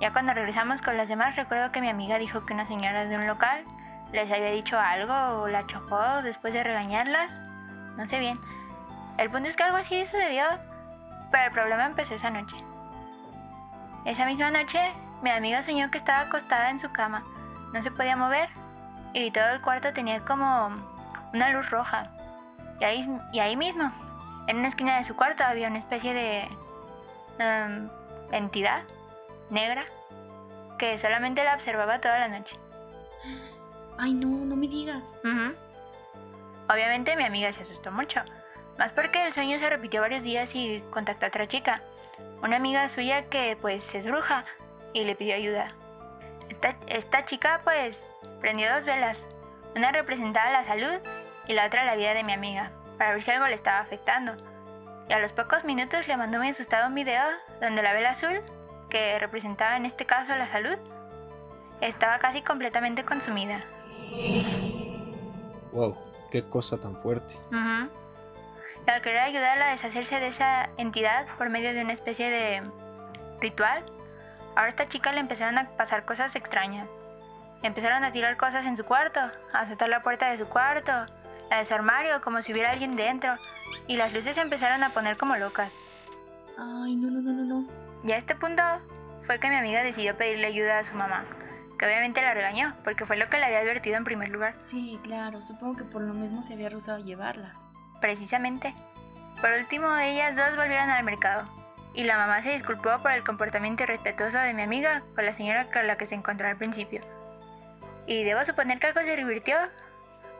Ya 0.00 0.12
cuando 0.12 0.34
regresamos 0.34 0.80
con 0.82 0.96
las 0.96 1.08
demás 1.08 1.36
recuerdo 1.36 1.70
que 1.70 1.80
mi 1.80 1.88
amiga 1.88 2.18
dijo 2.18 2.44
que 2.44 2.54
una 2.54 2.66
señora 2.66 3.04
de 3.04 3.16
un 3.16 3.26
local 3.26 3.64
les 4.12 4.30
había 4.32 4.50
dicho 4.50 4.78
algo 4.78 5.42
o 5.42 5.48
la 5.48 5.66
chocó 5.66 6.22
después 6.22 6.52
de 6.52 6.64
regañarlas. 6.64 7.30
No 7.96 8.06
sé 8.06 8.18
bien. 8.18 8.38
El 9.18 9.30
punto 9.30 9.48
es 9.48 9.56
que 9.56 9.62
algo 9.62 9.76
así 9.76 10.04
sucedió, 10.06 10.44
pero 11.30 11.46
el 11.46 11.52
problema 11.52 11.86
empezó 11.86 12.14
esa 12.14 12.30
noche. 12.30 12.56
Esa 14.06 14.24
misma 14.24 14.50
noche, 14.50 14.92
mi 15.22 15.30
amiga 15.30 15.62
soñó 15.62 15.90
que 15.90 15.98
estaba 15.98 16.20
acostada 16.20 16.70
en 16.70 16.80
su 16.80 16.90
cama. 16.90 17.22
No 17.72 17.82
se 17.82 17.90
podía 17.90 18.16
mover 18.16 18.48
y 19.12 19.30
todo 19.30 19.48
el 19.50 19.60
cuarto 19.60 19.92
tenía 19.92 20.24
como 20.24 20.70
una 21.32 21.50
luz 21.50 21.68
roja. 21.70 22.10
Y 22.80 22.84
ahí, 22.84 23.08
y 23.32 23.38
ahí 23.40 23.56
mismo, 23.56 23.90
en 24.46 24.58
una 24.58 24.68
esquina 24.68 24.98
de 24.98 25.06
su 25.06 25.14
cuarto, 25.14 25.44
había 25.44 25.68
una 25.68 25.78
especie 25.78 26.14
de 26.14 26.48
em, 27.38 27.88
entidad 28.32 28.82
negra 29.50 29.84
que 30.78 30.98
solamente 30.98 31.44
la 31.44 31.56
observaba 31.56 32.00
toda 32.00 32.18
la 32.20 32.28
noche. 32.28 32.56
Ay, 33.98 34.14
no, 34.14 34.28
no 34.28 34.56
me 34.56 34.66
digas. 34.66 35.18
Obviamente 36.68 37.16
mi 37.16 37.24
amiga 37.24 37.52
se 37.52 37.62
asustó 37.62 37.90
mucho, 37.90 38.20
más 38.78 38.92
porque 38.92 39.26
el 39.26 39.34
sueño 39.34 39.58
se 39.58 39.68
repitió 39.68 40.00
varios 40.00 40.22
días 40.22 40.48
y 40.54 40.80
contactó 40.90 41.26
a 41.26 41.28
otra 41.28 41.48
chica, 41.48 41.82
una 42.42 42.56
amiga 42.56 42.88
suya 42.94 43.28
que 43.28 43.58
pues 43.60 43.82
es 43.92 44.04
bruja 44.04 44.44
y 44.92 45.04
le 45.04 45.16
pidió 45.16 45.34
ayuda. 45.34 45.72
Esta, 46.50 46.74
esta 46.88 47.24
chica 47.26 47.60
pues 47.64 47.96
prendió 48.40 48.74
dos 48.74 48.84
velas, 48.84 49.16
una 49.76 49.92
representaba 49.92 50.50
la 50.50 50.64
salud 50.66 51.00
y 51.46 51.54
la 51.54 51.66
otra 51.66 51.84
la 51.84 51.94
vida 51.94 52.12
de 52.12 52.24
mi 52.24 52.32
amiga, 52.32 52.72
para 52.98 53.14
ver 53.14 53.24
si 53.24 53.30
algo 53.30 53.46
le 53.46 53.54
estaba 53.54 53.78
afectando. 53.78 54.34
Y 55.08 55.12
a 55.12 55.20
los 55.20 55.32
pocos 55.32 55.64
minutos 55.64 56.06
le 56.08 56.16
mandó 56.16 56.38
muy 56.38 56.48
asustado 56.48 56.88
un 56.88 56.94
video 56.94 57.22
donde 57.60 57.82
la 57.82 57.92
vela 57.92 58.10
azul, 58.10 58.42
que 58.90 59.18
representaba 59.18 59.76
en 59.76 59.86
este 59.86 60.06
caso 60.06 60.34
la 60.34 60.50
salud, 60.50 60.76
estaba 61.80 62.18
casi 62.18 62.42
completamente 62.42 63.04
consumida. 63.04 63.64
Wow, 65.72 65.96
qué 66.30 66.42
cosa 66.42 66.80
tan 66.80 66.96
fuerte. 66.96 67.34
Ujú. 67.46 67.88
Y 68.86 68.90
al 68.90 69.02
querer 69.02 69.20
ayudarla 69.20 69.68
a 69.68 69.70
deshacerse 69.72 70.16
de 70.16 70.28
esa 70.28 70.68
entidad 70.78 71.26
por 71.38 71.48
medio 71.48 71.72
de 71.72 71.82
una 71.82 71.92
especie 71.92 72.28
de 72.28 72.62
ritual, 73.40 73.84
ahora 74.56 74.66
a 74.66 74.70
esta 74.70 74.88
chica 74.88 75.12
le 75.12 75.20
empezaron 75.20 75.58
a 75.58 75.68
pasar 75.76 76.04
cosas 76.04 76.34
extrañas. 76.34 76.88
Empezaron 77.62 78.04
a 78.04 78.12
tirar 78.12 78.36
cosas 78.36 78.64
en 78.64 78.76
su 78.76 78.84
cuarto, 78.84 79.20
a 79.20 79.60
azotar 79.60 79.88
la 79.88 80.02
puerta 80.02 80.30
de 80.30 80.38
su 80.38 80.46
cuarto, 80.46 80.92
la 81.50 81.58
de 81.58 81.66
su 81.66 81.74
armario, 81.74 82.20
como 82.22 82.42
si 82.42 82.52
hubiera 82.52 82.70
alguien 82.70 82.96
dentro, 82.96 83.34
y 83.86 83.96
las 83.96 84.12
luces 84.12 84.34
se 84.34 84.40
empezaron 84.40 84.82
a 84.82 84.88
poner 84.90 85.16
como 85.16 85.36
locas. 85.36 85.72
Ay, 86.58 86.96
no, 86.96 87.10
no, 87.10 87.20
no, 87.20 87.32
no, 87.32 87.44
no. 87.44 87.70
Y 88.02 88.12
a 88.12 88.16
este 88.18 88.34
punto 88.34 88.62
fue 89.26 89.38
que 89.38 89.48
mi 89.48 89.56
amiga 89.56 89.82
decidió 89.82 90.16
pedirle 90.16 90.46
ayuda 90.46 90.78
a 90.78 90.84
su 90.84 90.94
mamá, 90.94 91.24
que 91.78 91.86
obviamente 91.86 92.22
la 92.22 92.34
regañó, 92.34 92.74
porque 92.82 93.04
fue 93.06 93.16
lo 93.16 93.28
que 93.28 93.38
le 93.38 93.44
había 93.44 93.60
advertido 93.60 93.96
en 93.96 94.04
primer 94.04 94.30
lugar. 94.30 94.54
Sí, 94.56 94.98
claro, 95.02 95.40
supongo 95.42 95.76
que 95.76 95.84
por 95.84 96.02
lo 96.02 96.14
mismo 96.14 96.42
se 96.42 96.54
había 96.54 96.68
rehusado 96.70 96.98
a 96.98 97.04
llevarlas. 97.04 97.66
precisamente. 98.00 98.74
Por 99.40 99.50
último, 99.52 99.94
ellas 99.96 100.34
dos 100.36 100.56
volvieron 100.56 100.88
al 100.90 101.04
mercado, 101.04 101.44
y 101.94 102.04
la 102.04 102.16
mamá 102.16 102.42
se 102.42 102.50
disculpó 102.50 102.98
por 103.02 103.12
el 103.12 103.24
comportamiento 103.24 103.82
irrespetuoso 103.82 104.38
de 104.38 104.54
mi 104.54 104.62
amiga 104.62 105.02
con 105.14 105.26
la 105.26 105.36
señora 105.36 105.66
con 105.72 105.86
la 105.86 105.96
que 105.96 106.06
se 106.06 106.14
encontró 106.14 106.46
al 106.48 106.56
principio. 106.56 107.00
Y 108.06 108.24
debo 108.24 108.44
suponer 108.44 108.78
que 108.78 108.88
algo 108.88 109.00
se 109.00 109.16
revirtió, 109.16 109.56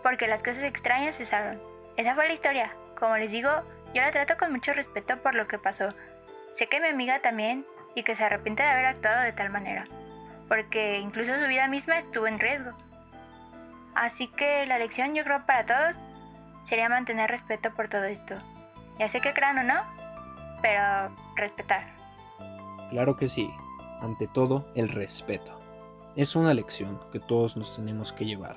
porque 0.03 0.27
las 0.27 0.43
cosas 0.43 0.63
extrañas 0.63 1.17
cesaron. 1.17 1.61
Esa 1.97 2.15
fue 2.15 2.29
la 2.29 2.35
historia. 2.35 2.71
Como 2.99 3.17
les 3.17 3.31
digo, 3.31 3.51
yo 3.95 4.03
la 4.03 4.13
trato 4.13 4.37
con 4.39 4.53
mucho 4.53 4.73
respeto 4.73 5.17
por 5.19 5.35
lo 5.35 5.47
que 5.47 5.59
pasó. 5.59 5.89
Sé 6.57 6.67
que 6.69 6.81
mi 6.81 6.89
amiga 6.89 7.21
también, 7.21 7.65
y 7.95 8.03
que 8.03 8.17
se 8.17 8.25
arrepiente 8.25 8.63
de 8.63 8.69
haber 8.69 8.87
actuado 8.87 9.21
de 9.23 9.33
tal 9.33 9.51
manera, 9.51 9.87
porque 10.49 10.99
incluso 10.99 11.39
su 11.41 11.47
vida 11.47 11.69
misma 11.69 11.99
estuvo 11.99 12.27
en 12.27 12.39
riesgo. 12.39 12.71
Así 13.95 14.29
que 14.29 14.67
la 14.67 14.79
lección 14.79 15.15
yo 15.15 15.25
creo 15.25 15.45
para 15.47 15.67
todos 15.67 15.97
sería 16.69 16.89
mantener 16.89 17.31
respeto 17.31 17.75
por 17.75 17.89
todo 17.89 18.05
esto. 18.05 18.35
Ya 18.99 19.11
sé 19.11 19.21
que 19.21 19.33
crean 19.33 19.59
o 19.59 19.63
no, 19.63 20.00
pero 20.61 21.15
respetar. 21.37 21.95
Claro 22.91 23.17
que 23.17 23.29
sí, 23.29 23.51
ante 24.01 24.27
todo 24.27 24.67
el 24.75 24.89
respeto. 24.89 25.59
Es 26.17 26.35
una 26.35 26.55
lección 26.55 27.01
que 27.13 27.21
todos 27.21 27.57
nos 27.57 27.77
tenemos 27.77 28.13
que 28.13 28.25
llevar. 28.25 28.57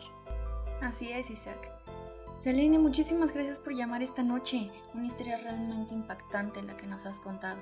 Así 0.81 1.12
es, 1.12 1.29
Isaac. 1.29 1.72
Selene, 2.36 2.79
muchísimas 2.79 3.33
gracias 3.33 3.60
por 3.60 3.74
llamar 3.74 4.01
esta 4.01 4.24
noche. 4.24 4.72
Una 4.95 5.05
historia 5.05 5.38
realmente 5.38 5.93
impactante 5.93 6.63
la 6.63 6.75
que 6.75 6.88
nos 6.88 7.05
has 7.05 7.19
contado. 7.19 7.62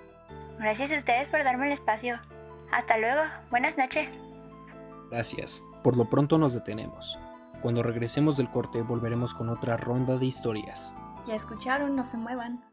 Gracias 0.59 0.91
a 0.91 0.99
ustedes 0.99 1.27
por 1.29 1.43
darme 1.43 1.67
el 1.67 1.73
espacio. 1.73 2.17
Hasta 2.71 2.97
luego. 2.97 3.21
Buenas 3.49 3.77
noches. 3.77 4.09
Gracias. 5.11 5.61
Por 5.83 5.97
lo 5.97 6.09
pronto 6.09 6.37
nos 6.37 6.53
detenemos. 6.53 7.19
Cuando 7.61 7.83
regresemos 7.83 8.37
del 8.37 8.49
corte 8.49 8.81
volveremos 8.81 9.33
con 9.33 9.49
otra 9.49 9.75
ronda 9.75 10.17
de 10.17 10.25
historias. 10.25 10.95
Ya 11.25 11.35
escucharon, 11.35 11.95
no 11.95 12.05
se 12.05 12.17
muevan. 12.17 12.63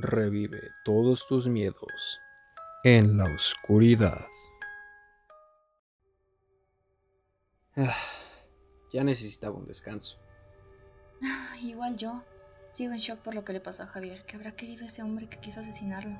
Revive 0.00 0.60
todos 0.84 1.26
tus 1.26 1.48
miedos 1.48 2.20
en 2.84 3.16
la 3.16 3.24
oscuridad. 3.24 4.24
Ah, 7.76 7.96
ya 8.92 9.02
necesitaba 9.02 9.56
un 9.56 9.66
descanso. 9.66 10.20
Ay, 11.50 11.70
igual 11.70 11.96
yo. 11.96 12.22
Sigo 12.68 12.92
en 12.92 12.98
shock 12.98 13.18
por 13.18 13.34
lo 13.34 13.44
que 13.44 13.52
le 13.52 13.60
pasó 13.60 13.82
a 13.82 13.86
Javier. 13.86 14.24
¿Qué 14.24 14.36
habrá 14.36 14.52
querido 14.52 14.86
ese 14.86 15.02
hombre 15.02 15.28
que 15.28 15.40
quiso 15.40 15.58
asesinarlo? 15.58 16.16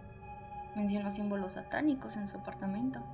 Mencionó 0.75 1.13
símbolos 1.13 1.53
satánicos 1.53 2.17
en 2.17 2.27
su 2.27 2.39
apartamento. 2.39 3.05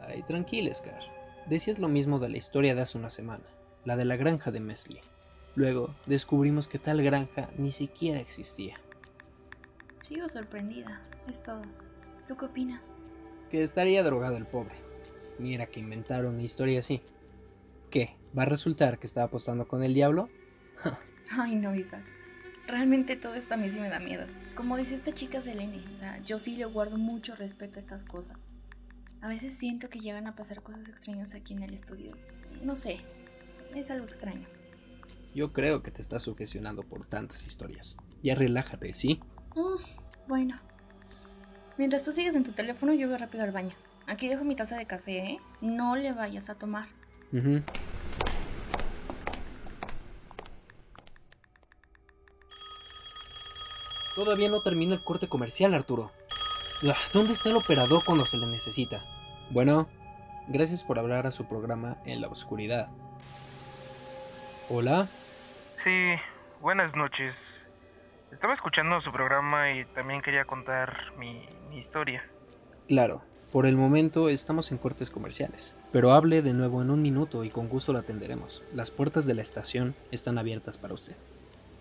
Ay, 0.00 0.24
tranquila, 0.24 0.74
Scar. 0.74 1.00
Decías 1.46 1.78
lo 1.78 1.86
mismo 1.86 2.18
de 2.18 2.30
la 2.30 2.36
historia 2.36 2.74
de 2.74 2.80
hace 2.80 2.98
una 2.98 3.10
semana, 3.10 3.44
la 3.84 3.96
de 3.96 4.06
la 4.06 4.16
granja 4.16 4.50
de 4.50 4.58
Mesley. 4.58 5.02
Luego 5.54 5.94
descubrimos 6.06 6.66
que 6.66 6.80
tal 6.80 7.00
granja 7.00 7.50
ni 7.56 7.70
siquiera 7.70 8.18
existía. 8.18 8.80
Sigo 10.00 10.30
sorprendida. 10.30 11.02
Es 11.28 11.42
todo. 11.42 11.62
¿Tú 12.26 12.36
qué 12.36 12.46
opinas? 12.46 12.96
Que 13.50 13.62
estaría 13.62 14.02
drogado 14.02 14.38
el 14.38 14.46
pobre. 14.46 14.74
Mira 15.38 15.66
que 15.66 15.80
inventaron 15.80 16.34
una 16.34 16.42
historia 16.42 16.78
así. 16.78 17.02
¿Qué? 17.90 18.16
¿Va 18.36 18.44
a 18.44 18.46
resultar 18.46 18.98
que 18.98 19.06
estaba 19.06 19.26
apostando 19.26 19.68
con 19.68 19.82
el 19.82 19.92
diablo? 19.92 20.30
Ay, 21.38 21.54
no, 21.54 21.74
Isaac. 21.74 22.04
Realmente 22.66 23.16
todo 23.16 23.34
esto 23.34 23.54
a 23.54 23.56
mí 23.58 23.68
sí 23.68 23.80
me 23.80 23.90
da 23.90 24.00
miedo. 24.00 24.26
Como 24.54 24.76
dice 24.76 24.94
esta 24.94 25.12
chica 25.12 25.40
Selene, 25.40 25.84
o 25.92 25.96
sea, 25.96 26.18
yo 26.22 26.38
sí 26.38 26.56
le 26.56 26.64
guardo 26.64 26.96
mucho 26.96 27.34
respeto 27.34 27.78
a 27.78 27.80
estas 27.80 28.04
cosas. 28.04 28.50
A 29.20 29.28
veces 29.28 29.54
siento 29.54 29.90
que 29.90 30.00
llegan 30.00 30.26
a 30.26 30.34
pasar 30.34 30.62
cosas 30.62 30.88
extrañas 30.88 31.34
aquí 31.34 31.52
en 31.52 31.62
el 31.62 31.74
estudio. 31.74 32.16
No 32.64 32.74
sé, 32.74 33.00
es 33.74 33.90
algo 33.90 34.06
extraño. 34.06 34.48
Yo 35.34 35.52
creo 35.52 35.82
que 35.82 35.90
te 35.90 36.00
estás 36.00 36.22
sugestionando 36.22 36.82
por 36.82 37.04
tantas 37.04 37.46
historias. 37.46 37.96
Ya 38.22 38.34
relájate, 38.34 38.92
¿sí? 38.94 39.20
Mm, 39.54 39.76
bueno. 40.28 40.58
Mientras 41.76 42.04
tú 42.04 42.12
sigues 42.12 42.34
en 42.36 42.44
tu 42.44 42.52
teléfono, 42.52 42.92
yo 42.92 43.08
voy 43.08 43.16
rápido 43.16 43.44
al 43.44 43.52
baño. 43.52 43.74
Aquí 44.06 44.28
dejo 44.28 44.44
mi 44.44 44.54
taza 44.56 44.76
de 44.76 44.86
café, 44.86 45.18
¿eh? 45.18 45.40
No 45.60 45.96
le 45.96 46.12
vayas 46.12 46.50
a 46.50 46.56
tomar. 46.58 46.86
Todavía 54.14 54.48
no 54.48 54.60
termina 54.60 54.94
el 54.94 55.02
corte 55.04 55.28
comercial, 55.28 55.74
Arturo. 55.74 56.10
Ah, 56.86 56.96
¿Dónde 57.12 57.32
está 57.32 57.50
el 57.50 57.56
operador 57.56 58.02
cuando 58.04 58.24
se 58.26 58.36
le 58.36 58.46
necesita? 58.46 59.04
Bueno, 59.50 59.88
gracias 60.48 60.82
por 60.84 60.98
hablar 60.98 61.26
a 61.26 61.30
su 61.30 61.46
programa 61.46 61.98
En 62.04 62.20
la 62.20 62.28
Oscuridad. 62.28 62.88
Hola, 64.68 65.08
Sí, 65.82 66.14
buenas 66.60 66.94
noches. 66.94 67.34
Estaba 68.32 68.54
escuchando 68.54 69.00
su 69.00 69.12
programa 69.12 69.72
y 69.72 69.84
también 69.86 70.22
quería 70.22 70.44
contar 70.44 71.12
mi, 71.18 71.48
mi 71.68 71.78
historia. 71.78 72.24
claro, 72.88 73.22
por 73.52 73.66
el 73.66 73.76
momento 73.76 74.28
estamos 74.28 74.70
en 74.70 74.78
cortes 74.78 75.10
comerciales, 75.10 75.76
pero 75.90 76.12
hable 76.12 76.40
de 76.40 76.52
nuevo 76.54 76.82
en 76.82 76.90
un 76.90 77.02
minuto 77.02 77.42
y 77.42 77.50
con 77.50 77.68
gusto 77.68 77.92
la 77.92 77.98
atenderemos. 77.98 78.62
Las 78.72 78.92
puertas 78.92 79.26
de 79.26 79.34
la 79.34 79.42
estación 79.42 79.96
están 80.12 80.38
abiertas 80.38 80.78
para 80.78 80.94
usted. 80.94 81.16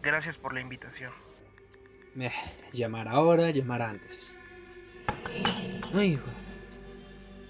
Gracias 0.02 0.36
por 0.38 0.54
la 0.56 0.62
invitación. 0.62 1.12
Eh, 2.20 2.32
llamar 2.74 3.08
ahora, 3.08 3.52
llamar 3.52 3.84
antes. 3.84 4.36
Ay, 5.94 6.14
hijo. 6.14 6.30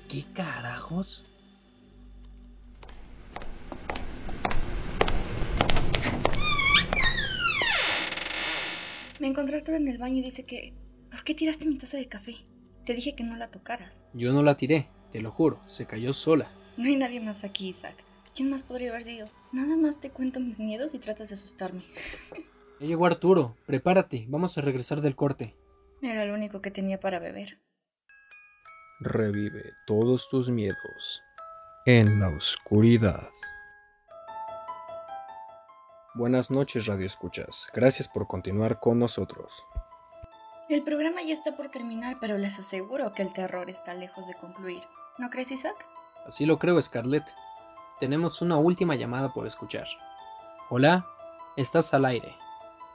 ¿Qué 0.09 0.25
carajos? 0.33 1.25
Me 9.19 9.27
encontré 9.27 9.55
a 9.55 9.59
Arturo 9.59 9.77
en 9.77 9.87
el 9.87 9.97
baño 9.97 10.17
y 10.17 10.21
dice 10.21 10.45
que... 10.45 10.73
¿Por 11.11 11.23
qué 11.23 11.33
tiraste 11.33 11.67
mi 11.67 11.77
taza 11.77 11.97
de 11.97 12.07
café? 12.07 12.35
Te 12.85 12.93
dije 12.93 13.15
que 13.15 13.23
no 13.23 13.35
la 13.35 13.47
tocaras. 13.47 14.05
Yo 14.13 14.31
no 14.31 14.43
la 14.43 14.55
tiré, 14.55 14.87
te 15.11 15.21
lo 15.21 15.31
juro, 15.31 15.59
se 15.65 15.85
cayó 15.85 16.13
sola. 16.13 16.49
No 16.77 16.85
hay 16.85 16.95
nadie 16.95 17.19
más 17.19 17.43
aquí, 17.43 17.69
Isaac. 17.69 17.95
¿Quién 18.33 18.49
más 18.49 18.63
podría 18.63 18.91
haber 18.91 19.03
sido? 19.03 19.27
Nada 19.51 19.75
más 19.75 19.99
te 19.99 20.11
cuento 20.11 20.39
mis 20.39 20.59
miedos 20.59 20.93
y 20.93 20.99
tratas 20.99 21.29
de 21.29 21.35
asustarme. 21.35 21.81
Ya 22.79 22.87
llegó 22.87 23.05
Arturo, 23.05 23.57
prepárate, 23.65 24.25
vamos 24.29 24.57
a 24.57 24.61
regresar 24.61 25.01
del 25.01 25.15
corte. 25.15 25.55
Era 26.01 26.25
lo 26.25 26.33
único 26.33 26.61
que 26.61 26.71
tenía 26.71 26.99
para 26.99 27.19
beber. 27.19 27.59
Revive 29.01 29.73
todos 29.85 30.29
tus 30.29 30.49
miedos 30.49 31.21
en 31.85 32.19
la 32.19 32.29
oscuridad. 32.29 33.27
Buenas 36.19 36.51
noches, 36.51 36.85
Radio 36.85 37.05
Escuchas. 37.05 37.69
Gracias 37.73 38.09
por 38.09 38.27
continuar 38.27 38.81
con 38.81 38.99
nosotros. 38.99 39.65
El 40.67 40.83
programa 40.83 41.21
ya 41.21 41.31
está 41.31 41.55
por 41.55 41.69
terminar, 41.69 42.17
pero 42.19 42.37
les 42.37 42.59
aseguro 42.59 43.13
que 43.13 43.21
el 43.21 43.31
terror 43.31 43.69
está 43.69 43.93
lejos 43.93 44.27
de 44.27 44.33
concluir. 44.33 44.81
¿No 45.17 45.29
crees, 45.29 45.49
Isaac? 45.49 45.77
Así 46.27 46.45
lo 46.45 46.59
creo, 46.59 46.81
Scarlett. 46.81 47.23
tenemos 48.01 48.41
una 48.41 48.57
última 48.57 48.95
llamada 48.95 49.31
por 49.31 49.47
escuchar. 49.47 49.87
Hola, 50.69 51.05
estás 51.55 51.93
al 51.93 52.03
aire. 52.03 52.35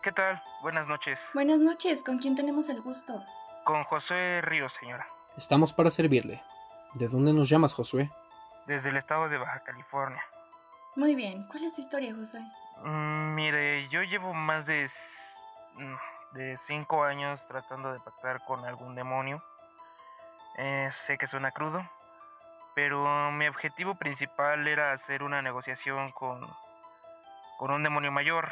¿Qué 0.02 0.12
tal? 0.12 0.42
Buenas 0.60 0.86
noches. 0.86 1.18
Buenas 1.32 1.60
noches, 1.60 2.04
¿con 2.04 2.18
quién 2.18 2.34
tenemos 2.34 2.68
el 2.68 2.82
gusto? 2.82 3.24
Con 3.64 3.84
José 3.84 4.42
Ríos, 4.42 4.70
señora. 4.80 5.08
Estamos 5.38 5.72
para 5.72 5.88
servirle. 5.88 6.42
¿De 6.92 7.08
dónde 7.08 7.32
nos 7.32 7.48
llamas, 7.48 7.72
Josué? 7.72 8.10
Desde 8.66 8.90
el 8.90 8.98
estado 8.98 9.30
de 9.30 9.38
Baja 9.38 9.62
California. 9.64 10.22
Muy 10.94 11.14
bien, 11.14 11.46
¿cuál 11.48 11.64
es 11.64 11.74
tu 11.74 11.80
historia, 11.80 12.14
Josué? 12.14 12.42
Mm, 12.82 13.34
mire, 13.34 13.88
yo 13.88 14.02
llevo 14.02 14.34
más 14.34 14.66
de, 14.66 14.90
mm, 15.74 15.94
de 16.34 16.58
cinco 16.66 17.04
años 17.04 17.40
tratando 17.48 17.92
de 17.92 18.00
pactar 18.00 18.44
con 18.44 18.64
algún 18.64 18.94
demonio. 18.94 19.42
Eh, 20.56 20.90
sé 21.06 21.18
que 21.18 21.26
suena 21.26 21.50
crudo, 21.50 21.82
pero 22.74 23.30
mi 23.32 23.48
objetivo 23.48 23.94
principal 23.96 24.66
era 24.68 24.92
hacer 24.92 25.22
una 25.22 25.42
negociación 25.42 26.12
con, 26.12 26.46
con 27.58 27.70
un 27.70 27.82
demonio 27.82 28.12
mayor, 28.12 28.48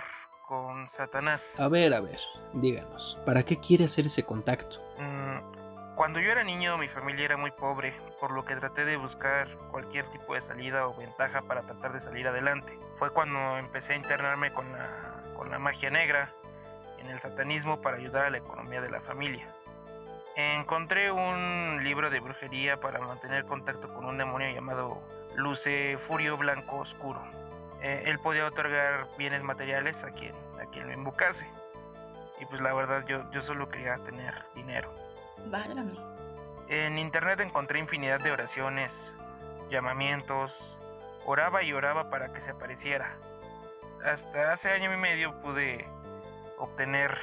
con 0.49 0.91
Satanás. 0.97 1.41
A 1.59 1.69
ver, 1.69 1.95
a 1.95 2.01
ver, 2.01 2.21
díganos, 2.55 3.19
¿para 3.25 3.45
qué 3.45 3.59
quiere 3.61 3.85
hacer 3.85 4.07
ese 4.07 4.25
contacto? 4.25 4.81
Mm, 4.99 5.95
cuando 5.97 6.21
yo 6.21 6.33
era 6.33 6.43
niño 6.43 6.79
mi 6.79 6.89
familia 6.89 7.27
era 7.27 7.37
muy 7.37 7.51
pobre, 7.53 7.95
por 8.21 8.33
lo 8.33 8.45
que 8.45 8.57
traté 8.57 8.85
de 8.85 8.97
buscar 8.97 9.49
cualquier 9.71 10.11
tipo 10.11 10.35
de 10.35 10.43
salida 10.43 10.89
o 10.89 10.97
ventaja 10.97 11.41
para 11.43 11.63
tratar 11.63 11.93
de 11.93 12.01
salir 12.01 12.27
adelante. 12.27 12.79
Fue 13.03 13.11
cuando 13.11 13.59
empecé 13.59 13.95
a 13.95 13.97
internarme 13.97 14.53
con 14.53 14.71
la, 14.71 15.25
con 15.35 15.51
la 15.51 15.59
magia 15.59 15.91
negra 15.91 16.31
en 17.01 17.09
el 17.09 17.21
satanismo 17.21 17.83
para 17.83 17.97
ayudar 17.97 18.27
a 18.27 18.31
la 18.31 18.39
economía 18.39 18.81
de 18.81 18.91
la 18.91 19.01
familia. 19.01 19.45
Encontré 20.37 21.11
un 21.11 21.83
libro 21.83 22.11
de 22.11 22.21
brujería 22.21 22.77
para 22.79 23.01
mantener 23.01 23.45
contacto 23.45 23.89
con 23.89 24.05
un 24.05 24.19
demonio 24.19 24.51
llamado 24.51 25.03
Luce 25.35 25.99
Furio 26.07 26.37
Blanco 26.37 26.77
Oscuro. 26.77 27.21
Eh, 27.83 28.05
él 28.07 28.21
podía 28.21 28.47
otorgar 28.47 29.09
bienes 29.19 29.43
materiales 29.43 29.97
a 30.05 30.13
quien, 30.13 30.37
a 30.61 30.71
quien 30.71 30.87
lo 30.87 30.93
invocase. 30.93 31.45
Y 32.41 32.47
pues 32.47 32.61
la 32.61 32.73
verdad 32.73 33.05
yo, 33.09 33.29
yo 33.33 33.43
solo 33.43 33.69
quería 33.69 33.97
tener 34.05 34.33
dinero. 34.55 34.95
Válgame. 35.47 35.95
En 36.69 36.97
internet 37.01 37.41
encontré 37.41 37.81
infinidad 37.81 38.21
de 38.21 38.31
oraciones, 38.31 38.93
llamamientos, 39.71 40.53
oraba 41.27 41.63
y 41.63 41.73
oraba 41.73 42.11
para 42.11 42.33
que 42.33 42.41
se 42.43 42.51
apareciera. 42.51 43.15
Hasta 44.05 44.53
hace 44.53 44.71
año 44.71 44.93
y 44.93 44.97
medio 44.97 45.31
pude 45.43 45.85
obtener 46.59 47.17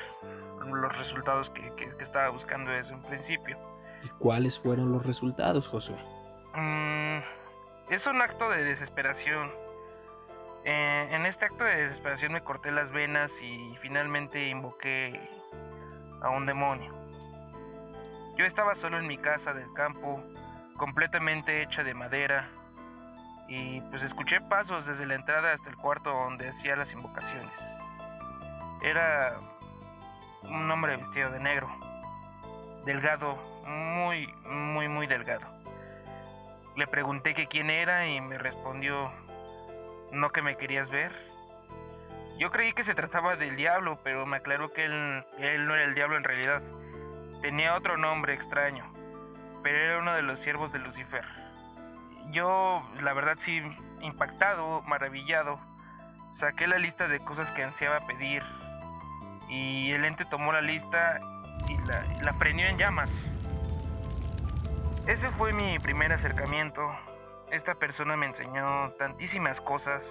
los 0.66 0.98
resultados 0.98 1.50
que, 1.52 1.74
que- 1.76 1.96
que 1.98 2.04
estaba 2.04 2.30
buscando 2.30 2.72
desde 2.72 2.94
un 2.94 3.04
principio. 3.04 3.58
¿Y 4.04 4.10
cuáles 4.20 4.60
fueron 4.62 4.92
los 4.92 5.06
resultados, 5.06 5.68
Josué? 5.68 5.98
Mm, 6.56 7.20
es 7.92 8.06
un 8.08 8.22
acto 8.22 8.50
de 8.50 8.64
desesperación. 8.64 9.52
Eh, 10.66 11.08
en 11.12 11.26
este 11.26 11.46
acto 11.46 11.64
de 11.64 11.88
desesperación 11.88 12.34
me 12.34 12.42
corté 12.44 12.72
las 12.72 12.92
venas 12.92 13.32
y 13.42 13.78
finalmente 13.82 14.50
invoqué 14.50 15.20
a 16.22 16.30
un 16.30 16.46
demonio. 16.46 16.94
Yo 18.38 18.46
estaba 18.46 18.76
solo 18.76 18.98
en 19.00 19.08
mi 19.08 19.18
casa 19.18 19.54
del 19.54 19.72
campo, 19.74 20.22
completamente 20.78 21.62
hecha 21.64 21.84
de 21.84 21.94
madera, 21.94 22.50
y 23.50 23.82
pues 23.90 24.04
escuché 24.04 24.40
pasos 24.42 24.86
desde 24.86 25.08
la 25.08 25.16
entrada 25.16 25.54
hasta 25.54 25.70
el 25.70 25.76
cuarto 25.76 26.12
donde 26.12 26.50
hacía 26.50 26.76
las 26.76 26.92
invocaciones. 26.92 27.52
Era 28.84 29.40
un 30.44 30.70
hombre 30.70 30.98
vestido 30.98 31.32
de 31.32 31.40
negro, 31.40 31.68
delgado, 32.86 33.36
muy, 33.66 34.28
muy, 34.46 34.88
muy 34.88 35.08
delgado. 35.08 35.48
Le 36.78 36.88
pregunté 36.88 37.34
que 37.34 37.48
quién 37.48 37.72
era 37.72 38.08
y 38.08 38.22
me 38.22 38.38
respondió, 38.38 39.12
¿no 40.12 40.30
que 40.30 40.44
me 40.44 40.56
querías 40.56 40.90
ver? 40.92 41.12
Yo 42.38 42.52
creí 42.52 42.72
que 42.74 42.86
se 42.86 42.94
trataba 42.94 43.36
del 43.36 43.56
diablo, 43.58 44.00
pero 44.04 44.26
me 44.26 44.38
aclaró 44.38 44.72
que 44.72 44.86
él, 44.86 45.26
él 45.40 45.68
no 45.68 45.76
era 45.76 45.84
el 45.86 45.96
diablo 45.96 46.18
en 46.18 46.24
realidad. 46.24 46.62
Tenía 47.42 47.76
otro 47.76 47.98
nombre 47.98 48.36
extraño, 48.36 48.86
pero 49.64 49.78
era 49.78 49.98
uno 50.00 50.14
de 50.14 50.22
los 50.22 50.40
siervos 50.42 50.72
de 50.72 50.80
Lucifer. 50.80 51.39
Yo, 52.32 52.84
la 53.02 53.14
verdad 53.14 53.38
sí, 53.44 53.62
impactado, 54.02 54.82
maravillado, 54.84 55.60
saqué 56.40 56.68
la 56.68 56.78
lista 56.78 57.08
de 57.08 57.20
cosas 57.20 57.50
que 57.52 57.64
ansiaba 57.64 58.00
pedir 58.08 58.44
y 59.50 59.92
el 59.92 60.06
ente 60.06 60.26
tomó 60.26 60.54
la 60.54 60.62
lista 60.62 61.20
y 61.68 62.24
la, 62.24 62.34
prendió 62.34 62.68
en 62.68 62.78
llamas. 62.78 63.10
Ese 65.08 65.28
fue 65.30 65.54
mi 65.54 65.80
primer 65.80 66.14
acercamiento. 66.14 66.82
Esta 67.52 67.74
persona 67.76 68.16
me 68.16 68.28
enseñó 68.28 68.92
tantísimas 69.00 69.60
cosas. 69.62 70.04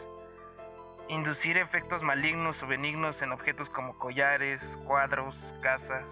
Inducir 1.09 1.57
efectos 1.57 2.03
malignos 2.03 2.61
o 2.63 2.67
benignos 2.67 3.21
en 3.23 3.31
objetos 3.33 3.69
como 3.71 3.97
collares, 3.99 4.61
cuadros, 4.87 5.37
casas. 5.63 6.05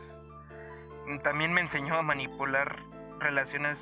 También 1.24 1.52
me 1.52 1.60
enseñó 1.62 1.96
a 1.96 2.02
manipular 2.02 2.76
relaciones 3.18 3.76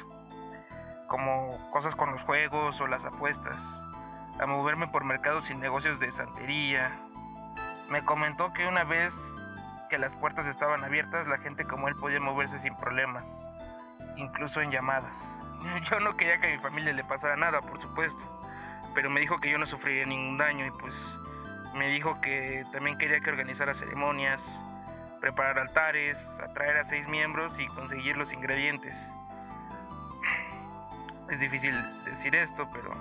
como 1.09 1.59
cosas 1.71 1.95
con 1.97 2.11
los 2.11 2.21
juegos 2.23 2.81
o 2.81 2.87
las 2.87 3.05
apuestas. 3.05 3.57
A 4.41 4.47
moverme 4.47 4.89
por 4.89 5.05
mercados 5.05 5.49
y 5.51 5.55
negocios 5.55 6.01
de 6.01 6.11
santería. 6.13 6.91
Me 7.89 8.05
comentó 8.05 8.53
que 8.53 8.67
una 8.67 8.85
vez 8.85 9.13
que 9.91 9.99
las 9.99 10.13
puertas 10.17 10.47
estaban 10.47 10.83
abiertas, 10.83 11.27
la 11.29 11.39
gente 11.39 11.65
como 11.67 11.89
él 11.89 11.95
podía 11.97 12.21
moverse 12.21 12.59
sin 12.61 12.75
problemas 12.77 13.25
incluso 14.17 14.61
en 14.61 14.71
llamadas. 14.71 15.13
Yo 15.91 16.01
no 16.01 16.17
quería 16.17 16.39
que 16.41 16.49
a 16.49 16.57
mi 16.57 16.63
familia 16.63 16.93
le 16.93 17.05
pasara 17.05 17.37
nada, 17.37 17.61
por 17.61 17.81
supuesto, 17.81 18.19
pero 18.95 19.11
me 19.11 19.21
dijo 19.21 19.39
que 19.39 19.51
yo 19.51 19.59
no 19.59 19.67
sufriría 19.67 20.07
ningún 20.07 20.39
daño 20.39 20.67
y 20.67 20.71
pues 20.81 20.95
me 21.75 21.89
dijo 21.89 22.21
que 22.21 22.65
también 22.73 22.97
quería 22.99 23.21
que 23.21 23.31
organizara 23.31 23.75
ceremonias, 23.75 24.39
preparar 25.21 25.59
altares, 25.59 26.17
atraer 26.41 26.77
a 26.77 26.85
seis 26.85 27.09
miembros 27.09 27.53
y 27.59 27.67
conseguir 27.69 28.17
los 28.17 28.33
ingredientes. 28.33 28.95
Es 31.31 31.41
difícil 31.41 31.75
decir 32.05 32.35
esto, 32.35 32.69
pero 32.73 32.95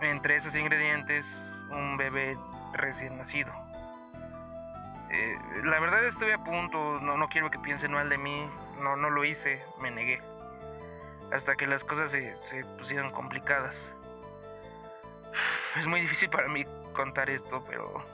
entre 0.00 0.36
esos 0.36 0.54
ingredientes 0.54 1.24
un 1.70 1.96
bebé 1.96 2.36
recién 2.72 3.16
nacido. 3.16 3.52
Eh, 5.10 5.34
la 5.64 5.78
verdad 5.78 6.04
estuve 6.06 6.32
a 6.32 6.38
punto, 6.38 7.00
no, 7.00 7.16
no 7.16 7.28
quiero 7.28 7.50
que 7.50 7.58
piensen 7.60 7.92
mal 7.92 8.08
de 8.08 8.18
mí, 8.18 8.50
no, 8.80 8.96
no 8.96 9.10
lo 9.10 9.24
hice, 9.24 9.62
me 9.80 9.90
negué. 9.90 10.20
Hasta 11.32 11.54
que 11.54 11.66
las 11.66 11.82
cosas 11.84 12.10
se, 12.10 12.36
se 12.50 12.64
pusieron 12.78 13.10
complicadas. 13.12 13.74
Es 15.78 15.86
muy 15.86 16.00
difícil 16.00 16.28
para 16.30 16.48
mí 16.48 16.64
contar 16.94 17.30
esto, 17.30 17.64
pero 17.68 18.04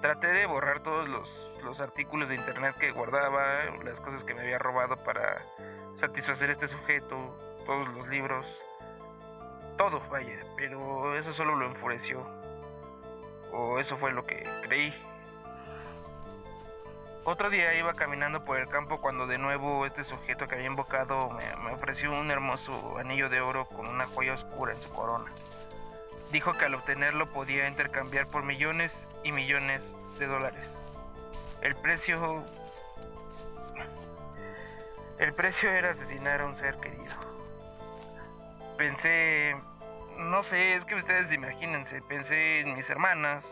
traté 0.00 0.26
de 0.28 0.46
borrar 0.46 0.82
todos 0.82 1.08
los, 1.08 1.28
los 1.62 1.80
artículos 1.80 2.28
de 2.28 2.34
internet 2.34 2.76
que 2.78 2.90
guardaba, 2.92 3.64
las 3.84 4.00
cosas 4.00 4.22
que 4.24 4.34
me 4.34 4.42
había 4.42 4.58
robado 4.58 4.96
para 5.04 5.42
satisfacer 6.00 6.50
este 6.50 6.68
sujeto, 6.68 7.49
todos 7.70 7.86
los 7.94 8.08
libros, 8.08 8.44
todo, 9.78 10.00
vaya, 10.10 10.40
pero 10.56 11.16
eso 11.16 11.32
solo 11.34 11.54
lo 11.54 11.66
enfureció. 11.66 12.20
O 13.52 13.78
eso 13.78 13.96
fue 13.98 14.10
lo 14.10 14.26
que 14.26 14.42
creí. 14.62 14.92
Otro 17.22 17.48
día 17.48 17.72
iba 17.74 17.94
caminando 17.94 18.44
por 18.44 18.58
el 18.58 18.66
campo 18.66 19.00
cuando 19.00 19.28
de 19.28 19.38
nuevo 19.38 19.86
este 19.86 20.02
sujeto 20.02 20.48
que 20.48 20.56
había 20.56 20.66
invocado 20.66 21.30
me, 21.30 21.44
me 21.64 21.72
ofreció 21.72 22.10
un 22.10 22.32
hermoso 22.32 22.98
anillo 22.98 23.28
de 23.28 23.40
oro 23.40 23.66
con 23.66 23.86
una 23.86 24.04
joya 24.06 24.34
oscura 24.34 24.72
en 24.72 24.80
su 24.80 24.92
corona. 24.92 25.30
Dijo 26.32 26.52
que 26.54 26.64
al 26.64 26.74
obtenerlo 26.74 27.26
podía 27.26 27.68
intercambiar 27.68 28.26
por 28.32 28.42
millones 28.42 28.90
y 29.22 29.30
millones 29.30 29.80
de 30.18 30.26
dólares. 30.26 30.68
El 31.62 31.76
precio... 31.76 32.42
El 35.20 35.34
precio 35.34 35.70
era 35.70 35.92
asesinar 35.92 36.40
a 36.40 36.46
un 36.46 36.56
ser 36.56 36.76
querido. 36.78 37.29
Pensé... 38.80 39.54
No 40.16 40.42
sé, 40.44 40.76
es 40.76 40.86
que 40.86 40.94
ustedes 40.94 41.30
imagínense, 41.30 42.00
pensé 42.08 42.60
en 42.60 42.74
mis 42.74 42.88
hermanas, 42.88 43.44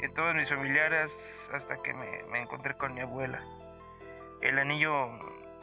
en 0.00 0.14
todos 0.14 0.32
mis 0.36 0.48
familiares 0.48 1.10
hasta 1.52 1.76
que 1.82 1.92
me, 1.92 2.22
me 2.30 2.42
encontré 2.42 2.76
con 2.76 2.94
mi 2.94 3.00
abuela. 3.00 3.40
El 4.42 4.60
anillo 4.60 5.08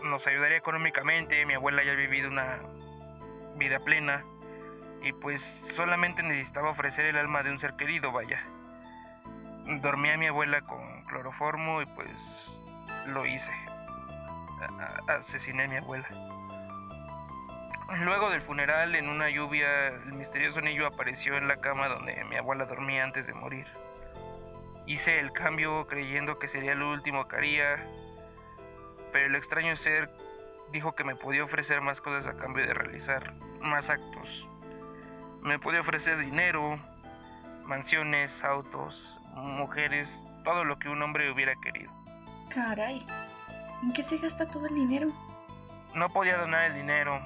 nos 0.04 0.27
ayudaría 0.27 0.58
económicamente, 0.58 1.45
mi 1.45 1.54
abuela 1.54 1.86
ya 1.86 1.93
ha 1.93 1.95
vivido 1.95 2.27
una 2.27 2.60
vida 3.56 3.80
plena 3.80 4.23
y 5.01 5.13
pues 5.13 5.41
solamente 5.77 6.21
necesitaba 6.21 6.71
ofrecer 6.71 7.06
el 7.06 7.17
alma 7.17 7.43
de 7.43 7.51
un 7.51 7.60
ser 7.60 7.77
querido, 7.77 8.12
vaya. 8.12 8.43
Dormí 9.82 10.10
a 10.10 10.17
mi 10.17 10.27
abuela 10.27 10.60
con 10.63 11.06
cloroformo 11.06 11.82
y 11.82 11.86
pues 11.86 12.12
lo 13.08 13.25
hice. 13.25 13.56
Asesiné 15.08 15.63
a 15.63 15.67
mi 15.69 15.77
abuela. 15.77 16.10
Luego 17.99 18.30
del 18.30 18.41
funeral, 18.43 18.95
en 18.95 19.10
una 19.10 19.30
lluvia, 19.30 19.88
el 19.89 20.13
misterioso 20.13 20.60
anillo 20.60 20.88
apareció 20.88 21.38
en 21.38 21.47
la 21.47 21.58
cama 21.58 21.89
donde 21.89 22.23
mi 22.25 22.38
abuela 22.38 22.65
dormía 22.65 23.04
antes 23.04 23.27
de 23.27 23.34
morir. 23.34 23.67
Hice 24.86 25.19
el 25.19 25.32
cambio 25.34 25.86
creyendo 25.88 26.39
que 26.39 26.47
sería 26.49 26.73
lo 26.73 26.91
último 26.91 27.27
que 27.27 27.36
haría, 27.36 27.86
pero 29.12 29.25
el 29.27 29.36
extraño 29.36 29.75
ser 29.77 30.10
dijo 30.71 30.95
que 30.95 31.04
me 31.04 31.15
podía 31.15 31.43
ofrecer 31.43 31.82
más 31.82 31.99
cosas 31.99 32.25
a 32.25 32.38
cambio 32.38 32.65
de 32.65 32.73
realizar 32.73 33.34
más 33.60 33.89
actos. 33.89 34.27
Me 35.41 35.60
podía 35.60 35.82
ofrecer 35.82 36.17
dinero, 36.17 36.80
mansiones, 37.63 38.32
autos, 38.41 38.95
mujeres, 39.36 40.08
todo 40.45 40.63
lo 40.63 40.80
que 40.80 40.88
un 40.88 41.01
hombre 41.01 41.30
hubiera 41.30 41.54
querido. 41.62 41.91
Caray, 42.54 43.06
¿en 43.84 43.91
qué 43.91 44.01
se 44.01 44.17
gasta 44.17 44.47
todo 44.47 44.67
el 44.67 44.75
dinero? 44.75 45.08
No 45.93 46.08
podía 46.08 46.38
donar 46.38 46.71
el 46.71 46.75
dinero 46.75 47.19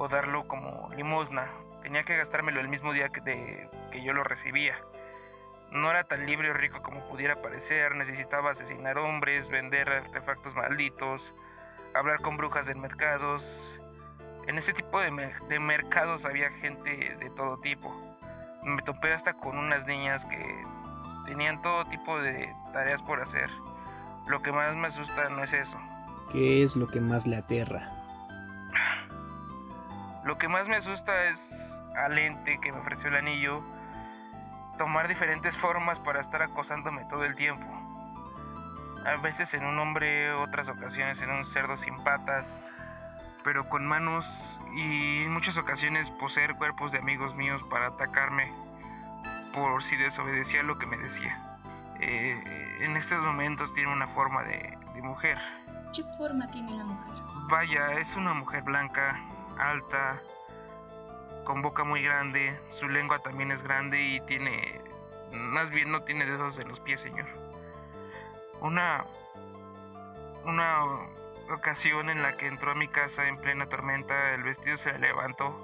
o 0.00 0.08
darlo 0.08 0.48
como 0.48 0.88
limosna. 0.96 1.50
Tenía 1.82 2.04
que 2.04 2.16
gastármelo 2.16 2.58
el 2.60 2.68
mismo 2.68 2.94
día 2.94 3.10
que, 3.10 3.68
yo 4.02 4.14
lo 4.14 4.24
recibía. 4.24 4.74
No 5.72 5.90
era 5.90 6.04
tan 6.04 6.24
libre 6.24 6.50
o 6.50 6.54
rico 6.54 6.80
como 6.82 7.06
pudiera 7.10 7.42
parecer. 7.42 7.94
Necesitaba 7.94 8.52
asesinar 8.52 8.96
hombres, 8.96 9.46
vender 9.50 9.90
artefactos 9.90 10.54
malditos, 10.54 11.20
hablar 11.94 12.18
con 12.22 12.38
brujas 12.38 12.64
de 12.64 12.74
mercados. 12.76 13.42
En 14.46 14.56
ese 14.56 14.72
tipo 14.72 15.00
de, 15.00 15.10
de 15.50 15.60
mercados 15.60 16.24
había 16.24 16.48
gente 16.62 17.14
de 17.20 17.30
todo 17.36 17.58
tipo. 17.58 17.94
Me 18.64 18.80
topé 18.82 19.12
hasta 19.12 19.34
con 19.34 19.58
unas 19.58 19.86
niñas 19.86 20.24
que 20.30 20.62
tenían 21.26 21.60
todo 21.60 21.84
tipo 21.90 22.18
de 22.20 22.50
tareas 22.72 23.02
por 23.02 23.20
hacer. 23.20 23.50
Lo 24.28 24.40
que 24.40 24.50
más 24.50 24.74
me 24.76 24.88
asusta 24.88 25.28
no 25.28 25.44
es 25.44 25.52
eso. 25.52 25.78
¿Qué 26.32 26.62
es 26.62 26.74
lo 26.74 26.88
que 26.88 27.02
más 27.02 27.26
le 27.26 27.36
aterra? 27.36 27.99
Lo 30.24 30.38
que 30.38 30.48
más 30.48 30.66
me 30.66 30.76
asusta 30.76 31.24
es 31.24 31.38
al 31.96 32.18
ente 32.18 32.58
que 32.60 32.72
me 32.72 32.78
ofreció 32.78 33.08
el 33.08 33.16
anillo 33.16 33.62
tomar 34.78 35.08
diferentes 35.08 35.54
formas 35.58 35.98
para 36.00 36.22
estar 36.22 36.42
acosándome 36.42 37.04
todo 37.10 37.24
el 37.24 37.34
tiempo. 37.36 37.66
A 39.04 39.16
veces 39.16 39.52
en 39.54 39.64
un 39.64 39.78
hombre, 39.78 40.32
otras 40.32 40.68
ocasiones 40.68 41.20
en 41.20 41.30
un 41.30 41.52
cerdo 41.52 41.76
sin 41.78 42.02
patas, 42.02 42.44
pero 43.44 43.68
con 43.68 43.86
manos 43.86 44.24
y 44.74 45.24
en 45.24 45.32
muchas 45.32 45.56
ocasiones 45.56 46.08
poseer 46.18 46.54
cuerpos 46.56 46.92
de 46.92 46.98
amigos 46.98 47.34
míos 47.34 47.60
para 47.70 47.88
atacarme 47.88 48.52
por 49.54 49.82
si 49.84 49.96
desobedecía 49.96 50.62
lo 50.62 50.78
que 50.78 50.86
me 50.86 50.96
decía. 50.96 51.58
Eh, 52.00 52.78
en 52.80 52.96
estos 52.96 53.22
momentos 53.22 53.72
tiene 53.74 53.92
una 53.92 54.08
forma 54.08 54.42
de, 54.44 54.78
de 54.94 55.02
mujer. 55.02 55.38
¿Qué 55.94 56.02
forma 56.16 56.50
tiene 56.50 56.72
la 56.72 56.84
mujer? 56.84 57.14
Vaya, 57.50 57.92
es 58.00 58.14
una 58.16 58.32
mujer 58.32 58.62
blanca, 58.62 59.18
alta, 59.68 60.22
con 61.44 61.62
boca 61.62 61.84
muy 61.84 62.02
grande, 62.02 62.58
su 62.78 62.88
lengua 62.88 63.18
también 63.20 63.50
es 63.50 63.62
grande 63.62 64.00
y 64.00 64.20
tiene, 64.22 64.80
más 65.32 65.70
bien 65.70 65.90
no 65.90 66.02
tiene 66.04 66.24
dedos 66.24 66.58
en 66.58 66.68
los 66.68 66.80
pies, 66.80 67.00
señor. 67.00 67.26
Una, 68.60 69.04
una 70.44 70.84
ocasión 71.52 72.10
en 72.10 72.22
la 72.22 72.36
que 72.36 72.46
entró 72.46 72.72
a 72.72 72.74
mi 72.74 72.88
casa 72.88 73.26
en 73.26 73.40
plena 73.40 73.66
tormenta, 73.66 74.34
el 74.34 74.42
vestido 74.42 74.78
se 74.78 74.92
le 74.92 74.98
levantó, 74.98 75.56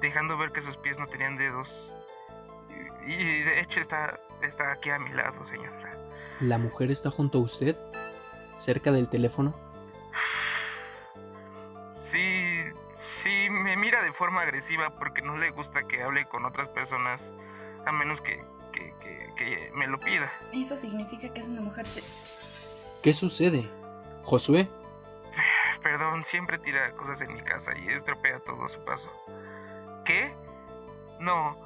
dejando 0.00 0.36
ver 0.36 0.52
que 0.52 0.62
sus 0.62 0.76
pies 0.78 0.98
no 0.98 1.06
tenían 1.06 1.36
dedos. 1.36 1.68
Y, 3.06 3.12
y 3.12 3.42
de 3.42 3.60
hecho 3.60 3.80
está, 3.80 4.18
está 4.42 4.72
aquí 4.72 4.90
a 4.90 4.98
mi 4.98 5.10
lado, 5.10 5.46
señora. 5.48 5.96
¿La 6.40 6.58
mujer 6.58 6.90
está 6.90 7.10
junto 7.10 7.38
a 7.38 7.42
usted? 7.42 7.76
¿Cerca 8.56 8.92
del 8.92 9.08
teléfono? 9.08 9.54
Forma 14.18 14.42
agresiva 14.42 14.90
porque 14.98 15.22
no 15.22 15.36
le 15.38 15.50
gusta 15.50 15.86
que 15.88 16.02
hable 16.02 16.26
con 16.26 16.44
otras 16.44 16.68
personas 16.70 17.20
a 17.86 17.92
menos 17.92 18.20
que, 18.20 18.36
que, 18.72 18.92
que, 19.00 19.34
que 19.36 19.70
me 19.74 19.86
lo 19.86 19.98
pida. 20.00 20.30
Eso 20.52 20.76
significa 20.76 21.32
que 21.32 21.40
es 21.40 21.48
una 21.48 21.60
mujer... 21.60 21.86
te- 21.86 22.02
¿Qué 23.02 23.12
sucede? 23.12 23.68
¿Josué? 24.24 24.68
Perdón, 25.82 26.24
siempre 26.30 26.58
tira 26.58 26.92
cosas 26.96 27.20
en 27.20 27.32
mi 27.34 27.40
casa 27.42 27.76
y 27.78 27.88
estropea 27.88 28.40
todo 28.40 28.64
a 28.64 28.68
su 28.68 28.84
paso. 28.84 29.08
¿Qué? 30.04 30.32
No, 31.20 31.56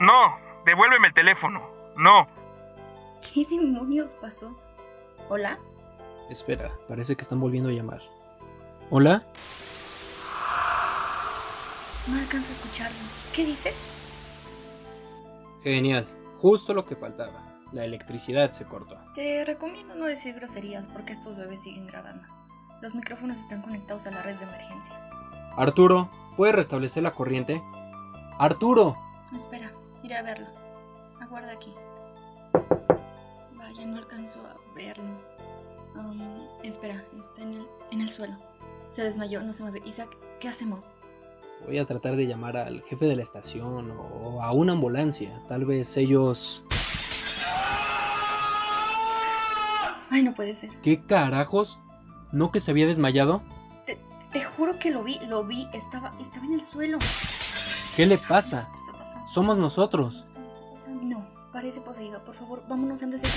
no, 0.00 0.38
devuélveme 0.66 1.08
el 1.08 1.14
teléfono. 1.14 1.60
No. 1.96 2.26
¿Qué 3.32 3.44
demonios 3.48 4.14
pasó? 4.14 4.54
¿Hola? 5.28 5.58
Espera, 6.30 6.70
parece 6.88 7.16
que 7.16 7.22
están 7.22 7.40
volviendo 7.40 7.70
a 7.70 7.72
llamar. 7.72 8.00
¿Hola? 8.90 9.24
No 12.06 12.18
alcanzo 12.18 12.50
a 12.50 12.54
escucharlo. 12.56 12.98
¿Qué 13.32 13.46
dice? 13.46 13.72
Genial, 15.62 16.06
justo 16.40 16.74
lo 16.74 16.84
que 16.84 16.96
faltaba. 16.96 17.42
La 17.72 17.84
electricidad 17.84 18.52
se 18.52 18.64
cortó. 18.64 18.96
Te 19.14 19.44
recomiendo 19.44 19.94
no 19.94 20.04
decir 20.04 20.34
groserías 20.34 20.86
porque 20.88 21.12
estos 21.12 21.36
bebés 21.36 21.62
siguen 21.62 21.86
grabando. 21.86 22.26
Los 22.82 22.94
micrófonos 22.94 23.40
están 23.40 23.62
conectados 23.62 24.06
a 24.06 24.10
la 24.10 24.22
red 24.22 24.36
de 24.36 24.44
emergencia. 24.44 24.94
Arturo, 25.56 26.10
¿puedes 26.36 26.54
restablecer 26.54 27.02
la 27.02 27.12
corriente? 27.12 27.62
Arturo. 28.38 28.94
Espera, 29.34 29.72
iré 30.02 30.16
a 30.16 30.22
verlo. 30.22 30.46
Aguarda 31.20 31.52
aquí. 31.52 31.72
Vaya, 33.54 33.86
no 33.86 33.96
alcanzó 33.96 34.40
a 34.46 34.54
verlo. 34.74 35.04
Um, 35.94 36.46
espera, 36.62 37.02
está 37.18 37.42
en 37.42 37.54
el, 37.54 37.66
en 37.90 38.00
el 38.02 38.10
suelo. 38.10 38.36
Se 38.88 39.02
desmayó, 39.02 39.40
no 39.42 39.52
se 39.52 39.62
mueve. 39.62 39.80
Isaac, 39.86 40.14
¿qué 40.38 40.48
hacemos? 40.48 40.94
Voy 41.66 41.78
a 41.78 41.86
tratar 41.86 42.16
de 42.16 42.26
llamar 42.26 42.56
al 42.56 42.82
jefe 42.82 43.06
de 43.06 43.16
la 43.16 43.22
estación 43.22 43.90
o 43.90 44.42
a 44.42 44.52
una 44.52 44.72
ambulancia. 44.72 45.42
Tal 45.48 45.64
vez 45.64 45.96
ellos... 45.96 46.64
Ay, 50.10 50.22
no 50.22 50.34
puede 50.34 50.54
ser. 50.54 50.70
¿Qué 50.82 51.04
carajos? 51.04 51.78
¿No 52.32 52.52
que 52.52 52.60
se 52.60 52.70
había 52.70 52.86
desmayado? 52.86 53.42
Te, 53.86 53.98
te 54.32 54.44
juro 54.44 54.78
que 54.78 54.90
lo 54.90 55.02
vi, 55.02 55.18
lo 55.26 55.44
vi. 55.44 55.66
Estaba, 55.72 56.14
estaba 56.20 56.44
en 56.46 56.52
el 56.52 56.60
suelo. 56.60 56.98
¿Qué 57.96 58.06
le 58.06 58.18
pasa? 58.18 58.68
¿Qué? 58.72 58.84
Somos 59.26 59.56
nosotros. 59.56 60.24
No, 61.02 61.26
parece 61.52 61.80
poseído. 61.80 62.22
Por 62.24 62.34
favor, 62.34 62.62
vámonos 62.68 63.02
antes 63.02 63.22
de 63.22 63.28
que... 63.28 63.34